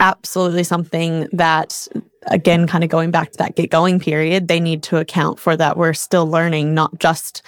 absolutely 0.00 0.64
something 0.64 1.28
that 1.32 1.86
again 2.26 2.66
kind 2.66 2.82
of 2.82 2.90
going 2.90 3.10
back 3.10 3.30
to 3.30 3.38
that 3.38 3.54
get 3.54 3.70
going 3.70 4.00
period 4.00 4.48
they 4.48 4.58
need 4.58 4.82
to 4.82 4.96
account 4.96 5.38
for 5.38 5.56
that 5.56 5.76
we're 5.76 5.92
still 5.92 6.28
learning 6.28 6.74
not 6.74 6.98
just 6.98 7.40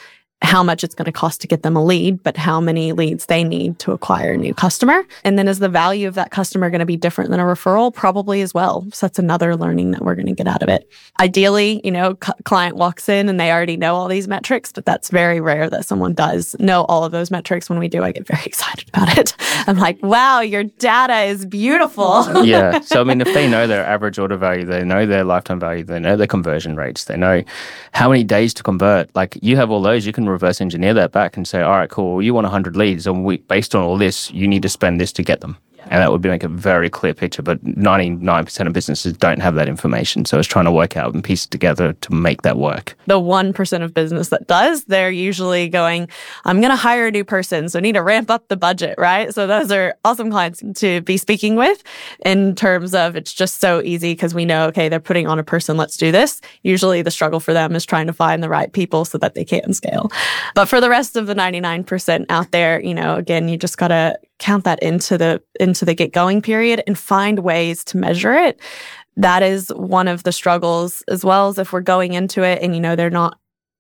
how 0.43 0.63
much 0.63 0.85
it's 0.85 0.95
going 0.95 1.07
to 1.07 1.13
cost 1.13 1.41
to 1.41 1.47
get 1.49 1.63
them 1.63 1.77
a 1.77 1.85
lead, 1.85 2.23
but 2.23 2.37
how 2.37 2.61
many 2.61 2.93
leads 2.93 3.27
they 3.27 3.43
need 3.43 3.79
to 3.81 3.93
acquire 3.93 4.33
a 4.33 4.37
new 4.37 4.55
customer. 4.55 5.03
And 5.25 5.37
then 5.37 5.49
is 5.49 5.59
the 5.59 5.69
value 5.69 6.07
of 6.07 6.15
that 6.15 6.31
customer 6.31 6.71
going 6.71 6.79
to 6.79 6.87
be 6.87 6.97
different 6.97 7.31
than 7.31 7.41
a 7.41 7.45
referral? 7.45 7.93
Probably 7.93 8.41
as 8.41 8.55
well. 8.55 8.87
So 8.93 9.07
that's 9.07 9.19
another 9.19 9.57
learning 9.57 9.91
that 9.93 10.03
we're 10.03 10.15
going 10.15 10.27
to 10.27 10.33
get 10.33 10.47
out 10.47 10.63
of 10.63 10.69
it. 10.69 10.89
Ideally, 11.21 11.81
you 11.83 11.91
know, 11.91 12.17
c- 12.25 12.33
client 12.45 12.77
walks 12.77 13.09
in 13.09 13.29
and 13.29 13.41
they 13.41 13.51
already 13.51 13.77
know 13.77 13.97
all 13.97 14.07
these 14.07 14.29
metrics, 14.29 14.71
but 14.71 14.85
that's 14.85 15.11
very 15.11 15.41
rare 15.41 15.69
that 15.69 15.85
someone 15.85 16.15
does 16.15 16.55
know 16.61 16.85
all 16.85 17.03
of 17.03 17.11
those 17.11 17.31
metrics. 17.33 17.69
When 17.69 17.81
we 17.81 17.89
do, 17.89 18.05
I 18.05 18.13
get 18.13 18.27
very 18.27 18.43
excited 18.47 18.89
about 18.89 19.19
it. 19.19 19.35
I'm 19.67 19.77
like, 19.79 20.01
wow, 20.03 20.41
your 20.41 20.65
data 20.65 21.23
is 21.23 21.47
beautiful. 21.47 22.45
yeah. 22.45 22.81
So, 22.89 23.01
I 23.01 23.05
mean, 23.05 23.21
if 23.21 23.33
they 23.35 23.51
know 23.51 23.67
their 23.67 23.85
average 23.85 24.19
order 24.19 24.37
value, 24.37 24.65
they 24.65 24.83
know 24.85 25.05
their 25.05 25.25
lifetime 25.25 25.61
value, 25.61 25.85
they 25.85 25.99
know 25.99 26.17
their 26.17 26.27
conversion 26.27 26.75
rates, 26.75 27.05
they 27.05 27.17
know 27.17 27.43
how 27.93 28.09
many 28.09 28.25
days 28.25 28.55
to 28.55 28.63
convert. 28.63 29.15
Like 29.15 29.37
you 29.43 29.57
have 29.57 29.71
all 29.71 29.83
those, 29.83 30.07
you 30.07 30.13
can 30.13 30.28
reverse 30.29 30.61
engineer 30.61 30.95
that 30.95 31.13
back 31.13 31.37
and 31.37 31.47
say, 31.47 31.61
all 31.63 31.73
right, 31.73 31.91
cool, 31.91 32.23
you 32.23 32.35
want 32.35 32.45
100 32.45 32.77
leads, 32.77 33.07
and 33.07 33.25
we, 33.25 33.39
based 33.39 33.75
on 33.75 33.83
all 33.83 33.99
this, 33.99 34.31
you 34.31 34.47
need 34.47 34.63
to 34.63 34.69
spend 34.69 35.01
this 35.01 35.13
to 35.13 35.23
get 35.23 35.41
them. 35.41 35.57
And 35.91 36.03
that 36.03 36.13
would 36.13 36.21
be 36.21 36.29
make 36.29 36.45
a 36.45 36.49
very 36.49 36.91
clear 36.91 37.15
picture. 37.15 37.43
But 37.43 37.65
99% 37.65 38.67
of 38.67 38.73
businesses 38.73 39.13
don't 39.15 39.41
have 39.41 39.55
that 39.55 39.69
information. 39.69 40.25
So 40.25 40.39
it's 40.39 40.49
trying 40.49 40.67
to 40.67 40.73
work 40.73 40.97
out 40.97 41.15
and 41.15 41.23
piece 41.25 41.45
it 41.45 41.51
together 41.51 41.93
to 41.93 42.15
make 42.15 42.43
that 42.43 42.59
work. 42.59 42.97
The 43.07 43.21
1% 43.21 43.83
of 43.83 43.95
business 43.95 44.29
that 44.29 44.47
does, 44.47 44.85
they're 44.85 45.11
usually 45.11 45.69
going, 45.69 46.09
I'm 46.45 46.61
going 46.61 46.71
to 46.71 46.77
hire 46.77 47.07
a 47.07 47.11
new 47.11 47.25
person. 47.25 47.69
So 47.69 47.79
I 47.79 47.83
need 47.83 47.95
to 47.95 48.03
ramp 48.03 48.31
up 48.31 48.49
the 48.49 48.57
budget, 48.57 48.95
right? 48.99 49.33
So 49.35 49.47
those 49.47 49.73
are 49.73 49.97
awesome 50.05 50.31
clients 50.31 50.63
to 50.81 51.01
be 51.03 51.17
speaking 51.17 51.57
with 51.57 51.83
in 52.25 52.55
terms 52.55 52.95
of 52.95 53.17
it's 53.17 53.33
just 53.33 53.61
so 53.61 53.83
easy 53.83 54.13
because 54.13 54.35
we 54.35 54.45
know, 54.45 54.67
okay, 54.67 54.89
they're 54.89 55.01
putting 55.01 55.27
on 55.27 55.39
a 55.39 55.45
person, 55.45 55.77
let's 55.77 55.97
do 55.97 56.13
this. 56.13 56.41
Usually 56.63 57.03
the 57.03 57.11
struggle 57.11 57.41
for 57.41 57.53
them 57.53 57.75
is 57.75 57.85
trying 57.85 58.07
to 58.07 58.13
find 58.13 58.43
the 58.43 58.49
right 58.49 58.73
people 58.73 59.05
so 59.05 59.19
that 59.19 59.35
they 59.35 59.45
can 59.45 59.73
scale. 59.73 60.11
But 60.55 60.67
for 60.67 60.81
the 60.81 60.91
rest 60.91 61.17
of 61.17 61.27
the 61.27 61.35
99% 61.35 62.27
out 62.29 62.51
there, 62.51 62.81
you 62.81 62.95
know, 62.95 63.17
again, 63.17 63.49
you 63.49 63.57
just 63.57 63.79
got 63.79 63.89
to 63.89 64.19
count 64.39 64.65
that 64.65 64.83
into 64.83 65.19
the 65.19 65.43
into 65.59 65.85
the 65.85 65.95
get 65.95 66.13
going 66.13 66.43
period 66.43 66.83
and 66.87 66.99
find 66.99 67.41
ways 67.41 67.85
to 67.85 67.97
measure 67.97 68.35
it. 68.35 68.61
That 69.17 69.43
is 69.43 69.69
one 69.75 70.09
of 70.09 70.23
the 70.23 70.33
struggles 70.33 71.03
as 71.09 71.25
well 71.25 71.49
as 71.49 71.59
if 71.59 71.73
we're 71.73 71.81
going 71.81 72.15
into 72.15 72.43
it 72.43 72.63
and 72.63 72.75
you 72.75 72.81
know 72.81 72.97
they're 72.97 73.11
not 73.11 73.39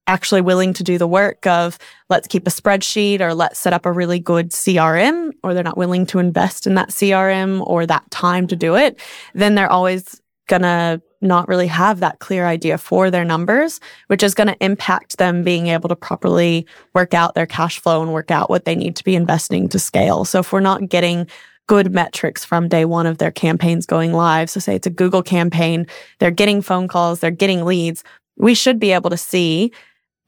actually 0.08 0.40
willing 0.40 0.72
to 0.72 0.82
do 0.82 0.96
the 0.96 1.06
work 1.06 1.46
of 1.46 1.78
let's 2.08 2.26
keep 2.26 2.46
a 2.46 2.50
spreadsheet 2.50 3.20
or 3.20 3.34
let's 3.34 3.58
set 3.58 3.74
up 3.74 3.84
a 3.84 3.92
really 3.92 4.18
good 4.18 4.50
CRM 4.50 5.32
or 5.44 5.52
they're 5.52 5.62
not 5.62 5.76
willing 5.76 6.06
to 6.06 6.18
invest 6.18 6.66
in 6.66 6.74
that 6.74 6.88
CRM 6.88 7.62
or 7.66 7.84
that 7.84 8.10
time 8.10 8.46
to 8.46 8.56
do 8.56 8.74
it 8.74 8.98
then 9.34 9.54
they're 9.54 9.70
always 9.70 10.20
going 10.48 10.62
to 10.62 11.00
not 11.20 11.48
really 11.48 11.66
have 11.66 12.00
that 12.00 12.18
clear 12.20 12.46
idea 12.46 12.78
for 12.78 13.10
their 13.10 13.24
numbers, 13.24 13.80
which 14.06 14.22
is 14.22 14.34
going 14.34 14.46
to 14.46 14.64
impact 14.64 15.18
them 15.18 15.42
being 15.42 15.68
able 15.68 15.88
to 15.88 15.96
properly 15.96 16.66
work 16.94 17.14
out 17.14 17.34
their 17.34 17.46
cash 17.46 17.80
flow 17.80 18.02
and 18.02 18.12
work 18.12 18.30
out 18.30 18.50
what 18.50 18.64
they 18.64 18.74
need 18.74 18.96
to 18.96 19.04
be 19.04 19.14
investing 19.16 19.68
to 19.68 19.78
scale. 19.78 20.24
So 20.24 20.40
if 20.40 20.52
we're 20.52 20.60
not 20.60 20.88
getting 20.88 21.26
good 21.66 21.92
metrics 21.92 22.44
from 22.44 22.68
day 22.68 22.84
one 22.84 23.06
of 23.06 23.18
their 23.18 23.30
campaigns 23.30 23.84
going 23.84 24.12
live, 24.12 24.48
so 24.48 24.60
say 24.60 24.74
it's 24.74 24.86
a 24.86 24.90
Google 24.90 25.22
campaign, 25.22 25.86
they're 26.18 26.30
getting 26.30 26.62
phone 26.62 26.88
calls, 26.88 27.20
they're 27.20 27.30
getting 27.30 27.64
leads, 27.64 28.04
we 28.36 28.54
should 28.54 28.78
be 28.78 28.92
able 28.92 29.10
to 29.10 29.16
see 29.16 29.72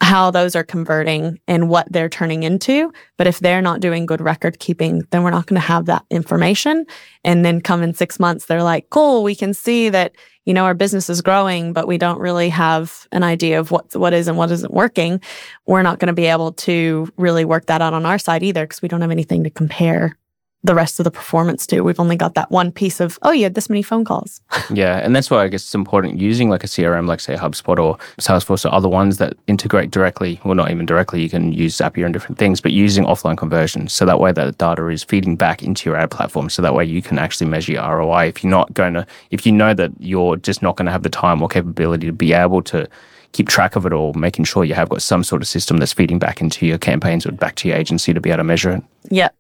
how 0.00 0.30
those 0.30 0.56
are 0.56 0.64
converting 0.64 1.38
and 1.46 1.68
what 1.68 1.90
they're 1.92 2.08
turning 2.08 2.42
into. 2.42 2.92
But 3.16 3.26
if 3.26 3.40
they're 3.40 3.62
not 3.62 3.80
doing 3.80 4.06
good 4.06 4.20
record 4.20 4.58
keeping, 4.58 5.02
then 5.10 5.22
we're 5.22 5.30
not 5.30 5.46
going 5.46 5.60
to 5.60 5.66
have 5.66 5.86
that 5.86 6.04
information. 6.10 6.86
And 7.22 7.44
then 7.44 7.60
come 7.60 7.82
in 7.82 7.94
six 7.94 8.18
months, 8.18 8.46
they're 8.46 8.62
like, 8.62 8.88
cool, 8.90 9.22
we 9.22 9.34
can 9.34 9.52
see 9.52 9.90
that, 9.90 10.16
you 10.46 10.54
know, 10.54 10.64
our 10.64 10.74
business 10.74 11.10
is 11.10 11.20
growing, 11.20 11.72
but 11.72 11.86
we 11.86 11.98
don't 11.98 12.18
really 12.18 12.48
have 12.48 13.06
an 13.12 13.22
idea 13.22 13.60
of 13.60 13.70
what, 13.70 13.94
what 13.94 14.14
is 14.14 14.26
and 14.26 14.38
what 14.38 14.50
isn't 14.50 14.72
working. 14.72 15.20
We're 15.66 15.82
not 15.82 15.98
going 15.98 16.08
to 16.08 16.14
be 16.14 16.26
able 16.26 16.52
to 16.52 17.12
really 17.18 17.44
work 17.44 17.66
that 17.66 17.82
out 17.82 17.92
on 17.92 18.06
our 18.06 18.18
side 18.18 18.42
either 18.42 18.64
because 18.64 18.80
we 18.80 18.88
don't 18.88 19.02
have 19.02 19.10
anything 19.10 19.44
to 19.44 19.50
compare 19.50 20.16
the 20.62 20.74
rest 20.74 21.00
of 21.00 21.04
the 21.04 21.10
performance 21.10 21.66
to. 21.68 21.80
We've 21.80 22.00
only 22.00 22.16
got 22.16 22.34
that 22.34 22.50
one 22.50 22.70
piece 22.70 23.00
of, 23.00 23.18
oh, 23.22 23.30
you 23.30 23.44
had 23.44 23.54
this 23.54 23.70
many 23.70 23.82
phone 23.82 24.04
calls. 24.04 24.42
yeah. 24.70 24.98
And 24.98 25.16
that's 25.16 25.30
why 25.30 25.42
I 25.42 25.48
guess 25.48 25.62
it's 25.62 25.74
important 25.74 26.20
using 26.20 26.50
like 26.50 26.62
a 26.62 26.66
CRM, 26.66 27.06
like 27.06 27.20
say 27.20 27.34
HubSpot 27.34 27.78
or 27.78 27.96
Salesforce 28.18 28.66
or 28.66 28.74
other 28.74 28.88
ones 28.88 29.16
that 29.18 29.36
integrate 29.46 29.90
directly, 29.90 30.38
well, 30.44 30.54
not 30.54 30.70
even 30.70 30.84
directly, 30.84 31.22
you 31.22 31.30
can 31.30 31.52
use 31.52 31.76
Zapier 31.76 32.04
and 32.04 32.12
different 32.12 32.36
things, 32.36 32.60
but 32.60 32.72
using 32.72 33.04
offline 33.04 33.38
conversions. 33.38 33.94
So 33.94 34.04
that 34.04 34.20
way 34.20 34.32
that 34.32 34.58
data 34.58 34.86
is 34.88 35.02
feeding 35.02 35.34
back 35.34 35.62
into 35.62 35.88
your 35.88 35.96
ad 35.96 36.10
platform. 36.10 36.50
So 36.50 36.60
that 36.60 36.74
way 36.74 36.84
you 36.84 37.00
can 37.00 37.18
actually 37.18 37.48
measure 37.48 37.72
your 37.72 37.96
ROI. 37.96 38.26
If 38.26 38.44
you're 38.44 38.50
not 38.50 38.74
going 38.74 38.94
to, 38.94 39.06
if 39.30 39.46
you 39.46 39.52
know 39.52 39.72
that 39.72 39.92
you're 39.98 40.36
just 40.36 40.60
not 40.62 40.76
going 40.76 40.86
to 40.86 40.92
have 40.92 41.04
the 41.04 41.10
time 41.10 41.40
or 41.40 41.48
capability 41.48 42.06
to 42.06 42.12
be 42.12 42.34
able 42.34 42.62
to 42.64 42.86
keep 43.32 43.48
track 43.48 43.76
of 43.76 43.86
it 43.86 43.94
all, 43.94 44.12
making 44.12 44.44
sure 44.44 44.64
you 44.64 44.74
have 44.74 44.90
got 44.90 45.00
some 45.00 45.24
sort 45.24 45.40
of 45.40 45.48
system 45.48 45.78
that's 45.78 45.92
feeding 45.92 46.18
back 46.18 46.42
into 46.42 46.66
your 46.66 46.78
campaigns 46.78 47.24
or 47.24 47.32
back 47.32 47.54
to 47.54 47.68
your 47.68 47.78
agency 47.78 48.12
to 48.12 48.20
be 48.20 48.28
able 48.28 48.38
to 48.38 48.44
measure 48.44 48.72
it. 48.72 48.82
Yeah 49.08 49.30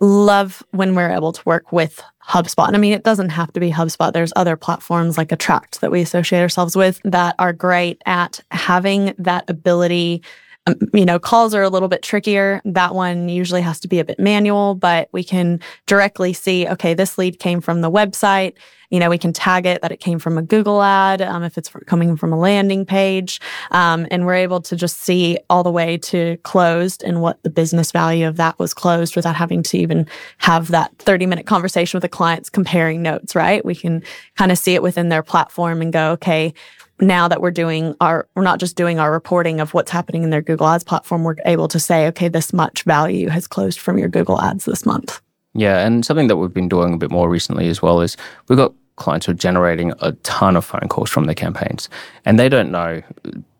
love 0.00 0.62
when 0.70 0.94
we're 0.94 1.10
able 1.10 1.32
to 1.32 1.42
work 1.44 1.72
with 1.72 2.02
HubSpot. 2.28 2.66
And 2.66 2.76
I 2.76 2.78
mean, 2.78 2.92
it 2.92 3.04
doesn't 3.04 3.30
have 3.30 3.52
to 3.52 3.60
be 3.60 3.70
HubSpot. 3.70 4.12
There's 4.12 4.32
other 4.36 4.56
platforms 4.56 5.16
like 5.16 5.32
Attract 5.32 5.80
that 5.80 5.90
we 5.90 6.00
associate 6.00 6.40
ourselves 6.40 6.76
with 6.76 7.00
that 7.04 7.34
are 7.38 7.52
great 7.52 8.00
at 8.06 8.40
having 8.50 9.14
that 9.18 9.48
ability 9.48 10.22
um, 10.66 10.76
you 10.94 11.04
know, 11.04 11.18
calls 11.18 11.54
are 11.54 11.62
a 11.62 11.68
little 11.68 11.88
bit 11.88 12.02
trickier. 12.02 12.60
That 12.64 12.94
one 12.94 13.28
usually 13.28 13.60
has 13.60 13.80
to 13.80 13.88
be 13.88 13.98
a 13.98 14.04
bit 14.04 14.18
manual, 14.18 14.74
but 14.74 15.08
we 15.12 15.22
can 15.22 15.60
directly 15.86 16.32
see, 16.32 16.66
okay, 16.66 16.94
this 16.94 17.18
lead 17.18 17.38
came 17.38 17.60
from 17.60 17.82
the 17.82 17.90
website. 17.90 18.54
You 18.90 19.00
know, 19.00 19.10
we 19.10 19.18
can 19.18 19.32
tag 19.32 19.66
it 19.66 19.82
that 19.82 19.92
it 19.92 19.98
came 19.98 20.18
from 20.18 20.38
a 20.38 20.42
Google 20.42 20.80
ad 20.82 21.20
um, 21.20 21.42
if 21.42 21.58
it's 21.58 21.68
coming 21.86 22.16
from 22.16 22.32
a 22.32 22.38
landing 22.38 22.86
page. 22.86 23.40
Um, 23.72 24.06
and 24.10 24.24
we're 24.24 24.34
able 24.34 24.60
to 24.62 24.76
just 24.76 24.98
see 24.98 25.36
all 25.50 25.62
the 25.62 25.70
way 25.70 25.98
to 25.98 26.36
closed 26.44 27.02
and 27.02 27.20
what 27.20 27.42
the 27.42 27.50
business 27.50 27.90
value 27.90 28.26
of 28.26 28.36
that 28.36 28.58
was 28.58 28.72
closed 28.72 29.16
without 29.16 29.36
having 29.36 29.62
to 29.64 29.78
even 29.78 30.06
have 30.38 30.68
that 30.68 30.96
30 30.98 31.26
minute 31.26 31.46
conversation 31.46 31.98
with 31.98 32.02
the 32.02 32.08
clients 32.08 32.48
comparing 32.48 33.02
notes, 33.02 33.34
right? 33.34 33.64
We 33.64 33.74
can 33.74 34.02
kind 34.36 34.52
of 34.52 34.58
see 34.58 34.74
it 34.74 34.82
within 34.82 35.08
their 35.08 35.22
platform 35.22 35.82
and 35.82 35.92
go, 35.92 36.12
okay, 36.12 36.54
now 37.06 37.28
that 37.28 37.40
we're 37.40 37.50
doing 37.50 37.94
our, 38.00 38.28
we're 38.34 38.42
not 38.42 38.60
just 38.60 38.76
doing 38.76 38.98
our 38.98 39.12
reporting 39.12 39.60
of 39.60 39.74
what's 39.74 39.90
happening 39.90 40.22
in 40.22 40.30
their 40.30 40.42
Google 40.42 40.66
Ads 40.66 40.84
platform, 40.84 41.24
we're 41.24 41.36
able 41.44 41.68
to 41.68 41.78
say, 41.80 42.06
okay, 42.08 42.28
this 42.28 42.52
much 42.52 42.82
value 42.84 43.28
has 43.28 43.46
closed 43.46 43.78
from 43.78 43.98
your 43.98 44.08
Google 44.08 44.40
Ads 44.40 44.64
this 44.64 44.84
month. 44.84 45.20
Yeah. 45.54 45.86
And 45.86 46.04
something 46.04 46.28
that 46.28 46.36
we've 46.36 46.52
been 46.52 46.68
doing 46.68 46.94
a 46.94 46.96
bit 46.96 47.10
more 47.10 47.28
recently 47.28 47.68
as 47.68 47.80
well 47.80 48.00
is 48.00 48.16
we've 48.48 48.58
got 48.58 48.72
clients 48.96 49.26
who 49.26 49.32
are 49.32 49.36
generating 49.36 49.92
a 50.00 50.12
ton 50.22 50.56
of 50.56 50.64
phone 50.64 50.88
calls 50.88 51.10
from 51.10 51.24
their 51.24 51.34
campaigns 51.34 51.88
and 52.24 52.38
they 52.38 52.48
don't 52.48 52.70
know, 52.70 53.02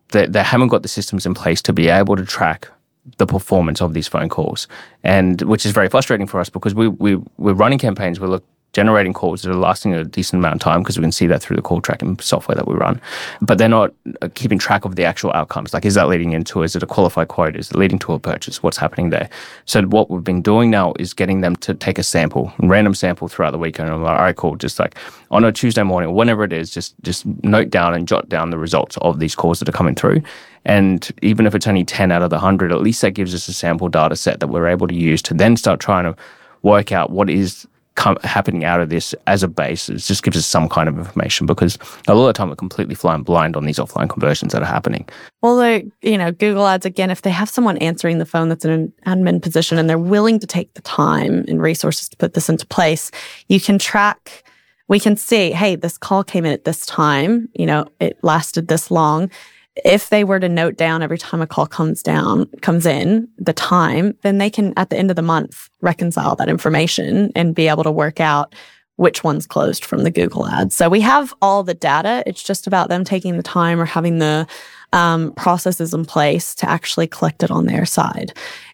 they, 0.09 0.25
they 0.25 0.43
haven't 0.43 0.69
got 0.69 0.81
the 0.81 0.87
systems 0.87 1.25
in 1.25 1.33
place 1.33 1.61
to 1.61 1.73
be 1.73 1.87
able 1.87 2.15
to 2.15 2.25
track 2.25 2.69
the 3.17 3.25
performance 3.25 3.81
of 3.81 3.93
these 3.93 4.07
phone 4.07 4.29
calls, 4.29 4.67
and 5.03 5.41
which 5.43 5.65
is 5.65 5.71
very 5.71 5.89
frustrating 5.89 6.27
for 6.27 6.39
us 6.39 6.49
because 6.49 6.73
we 6.73 6.87
we 6.87 7.15
we're 7.37 7.53
running 7.53 7.77
campaigns. 7.77 8.19
We 8.19 8.27
look 8.27 8.43
generating 8.75 9.13
calls 9.13 9.41
that 9.41 9.49
are 9.49 9.55
lasting 9.55 9.93
a 9.93 10.03
decent 10.03 10.37
amount 10.37 10.55
of 10.55 10.59
time 10.59 10.81
because 10.81 10.97
we 10.97 11.01
can 11.01 11.11
see 11.11 11.27
that 11.27 11.41
through 11.41 11.55
the 11.55 11.61
call 11.61 11.79
tracking 11.79 12.19
software 12.19 12.55
that 12.55 12.67
we 12.67 12.75
run. 12.75 12.99
But 13.39 13.57
they're 13.57 13.69
not 13.69 13.93
uh, 14.21 14.27
keeping 14.35 14.59
track 14.59 14.83
of 14.83 14.97
the 14.97 15.05
actual 15.05 15.31
outcomes. 15.31 15.73
Like, 15.73 15.85
is 15.85 15.93
that 15.93 16.09
leading 16.09 16.33
into, 16.33 16.61
is 16.61 16.75
it 16.75 16.83
a 16.83 16.85
qualified 16.85 17.29
quote? 17.29 17.55
Is 17.55 17.71
it 17.71 17.77
leading 17.77 17.99
to 17.99 18.11
a 18.11 18.19
purchase? 18.19 18.61
What's 18.61 18.75
happening 18.75 19.11
there? 19.11 19.29
So 19.63 19.83
what 19.83 20.11
we've 20.11 20.25
been 20.25 20.41
doing 20.41 20.71
now 20.71 20.93
is 20.99 21.13
getting 21.13 21.39
them 21.39 21.55
to 21.57 21.73
take 21.73 21.97
a 21.97 22.03
sample, 22.03 22.51
random 22.59 22.93
sample 22.93 23.29
throughout 23.29 23.51
the 23.51 23.57
weekend. 23.57 23.89
I'm 23.89 24.03
like, 24.03 24.11
all 24.11 24.25
right, 24.25 24.35
cool. 24.35 24.57
Just 24.57 24.77
like 24.77 24.95
on 25.31 25.45
a 25.45 25.53
Tuesday 25.53 25.83
morning, 25.83 26.13
whenever 26.13 26.43
it 26.43 26.51
is, 26.51 26.69
just, 26.69 26.95
just 27.01 27.25
note 27.43 27.69
down 27.69 27.93
and 27.93 28.05
jot 28.05 28.27
down 28.27 28.49
the 28.49 28.57
results 28.57 28.97
of 28.97 29.19
these 29.19 29.35
calls 29.35 29.59
that 29.59 29.69
are 29.69 29.77
coming 29.79 29.95
through. 29.95 30.21
And 30.65 31.09
even 31.21 31.47
if 31.47 31.55
it's 31.55 31.67
only 31.67 31.85
10 31.85 32.11
out 32.11 32.23
of 32.23 32.29
the 32.29 32.35
100, 32.35 32.73
at 32.73 32.81
least 32.81 33.01
that 33.03 33.11
gives 33.11 33.33
us 33.33 33.47
a 33.47 33.53
sample 33.53 33.87
data 33.87 34.17
set 34.17 34.41
that 34.41 34.47
we're 34.47 34.67
able 34.67 34.87
to 34.87 34.95
use 34.95 35.21
to 35.21 35.33
then 35.33 35.55
start 35.55 35.79
trying 35.79 36.03
to 36.03 36.21
work 36.61 36.91
out 36.91 37.11
what 37.11 37.29
is 37.29 37.65
come, 37.95 38.17
happening 38.23 38.63
out 38.63 38.79
of 38.79 38.89
this 38.89 39.15
as 39.27 39.43
a 39.43 39.47
base. 39.47 39.89
It 39.89 39.97
just 39.97 40.23
gives 40.23 40.37
us 40.37 40.45
some 40.45 40.69
kind 40.69 40.87
of 40.87 40.97
information 40.97 41.47
because 41.47 41.77
a 42.07 42.13
lot 42.13 42.27
of 42.27 42.27
the 42.27 42.33
time 42.33 42.49
we're 42.49 42.55
completely 42.55 42.95
flying 42.95 43.23
blind 43.23 43.55
on 43.55 43.65
these 43.65 43.77
offline 43.77 44.09
conversions 44.09 44.53
that 44.53 44.61
are 44.61 44.65
happening. 44.65 45.07
Well, 45.41 45.57
the, 45.57 45.91
you 46.01 46.17
know, 46.17 46.31
Google 46.31 46.67
Ads, 46.67 46.85
again, 46.85 47.09
if 47.09 47.21
they 47.21 47.31
have 47.31 47.49
someone 47.49 47.77
answering 47.77 48.19
the 48.19 48.25
phone 48.25 48.49
that's 48.49 48.65
in 48.65 48.71
an 48.71 48.93
admin 49.05 49.41
position 49.41 49.77
and 49.77 49.89
they're 49.89 49.97
willing 49.97 50.39
to 50.39 50.47
take 50.47 50.73
the 50.73 50.81
time 50.81 51.45
and 51.47 51.61
resources 51.61 52.09
to 52.09 52.17
put 52.17 52.33
this 52.33 52.49
into 52.49 52.65
place, 52.67 53.11
you 53.47 53.59
can 53.59 53.79
track 53.79 54.43
we 54.87 54.99
can 54.99 55.17
see, 55.17 55.51
hey, 55.51 55.75
this 55.75 55.97
call 55.97 56.23
came 56.23 56.45
in 56.45 56.53
at 56.53 56.63
this 56.63 56.85
time, 56.85 57.49
you 57.53 57.65
know, 57.65 57.87
it 57.99 58.19
lasted 58.21 58.67
this 58.67 58.91
long 58.91 59.31
if 59.83 60.09
they 60.09 60.23
were 60.23 60.39
to 60.39 60.47
note 60.47 60.77
down 60.77 61.01
every 61.01 61.17
time 61.17 61.41
a 61.41 61.47
call 61.47 61.67
comes 61.67 62.01
down, 62.01 62.45
comes 62.61 62.85
in, 62.85 63.27
the 63.37 63.53
time, 63.53 64.17
then 64.21 64.37
they 64.37 64.49
can 64.49 64.73
at 64.77 64.89
the 64.89 64.97
end 64.97 65.09
of 65.09 65.15
the 65.15 65.21
month 65.21 65.69
reconcile 65.81 66.35
that 66.37 66.49
information 66.49 67.31
and 67.35 67.55
be 67.55 67.67
able 67.67 67.83
to 67.83 67.91
work 67.91 68.19
out 68.19 68.55
which 68.97 69.23
one's 69.23 69.45
closed 69.45 69.83
from 69.83 70.03
the 70.03 70.11
Google 70.11 70.47
ads. 70.47 70.73
So 70.73 70.87
we 70.87 71.01
have 71.01 71.33
all 71.41 71.63
the 71.63 71.73
data. 71.73 72.23
It's 72.25 72.41
just 72.41 72.65
about 72.65 72.87
them 72.87 73.03
taking 73.03 73.35
the 73.35 73.43
time 73.43 73.81
or 73.81 73.85
having 73.85 74.19
the 74.19 74.47
um, 74.93 75.33
processes 75.33 75.93
in 75.93 76.05
place 76.05 76.55
to 76.55 76.69
actually 76.69 77.07
collect 77.07 77.43
it 77.43 77.51
on 77.51 77.65
their 77.65 77.85
side. 77.85 78.31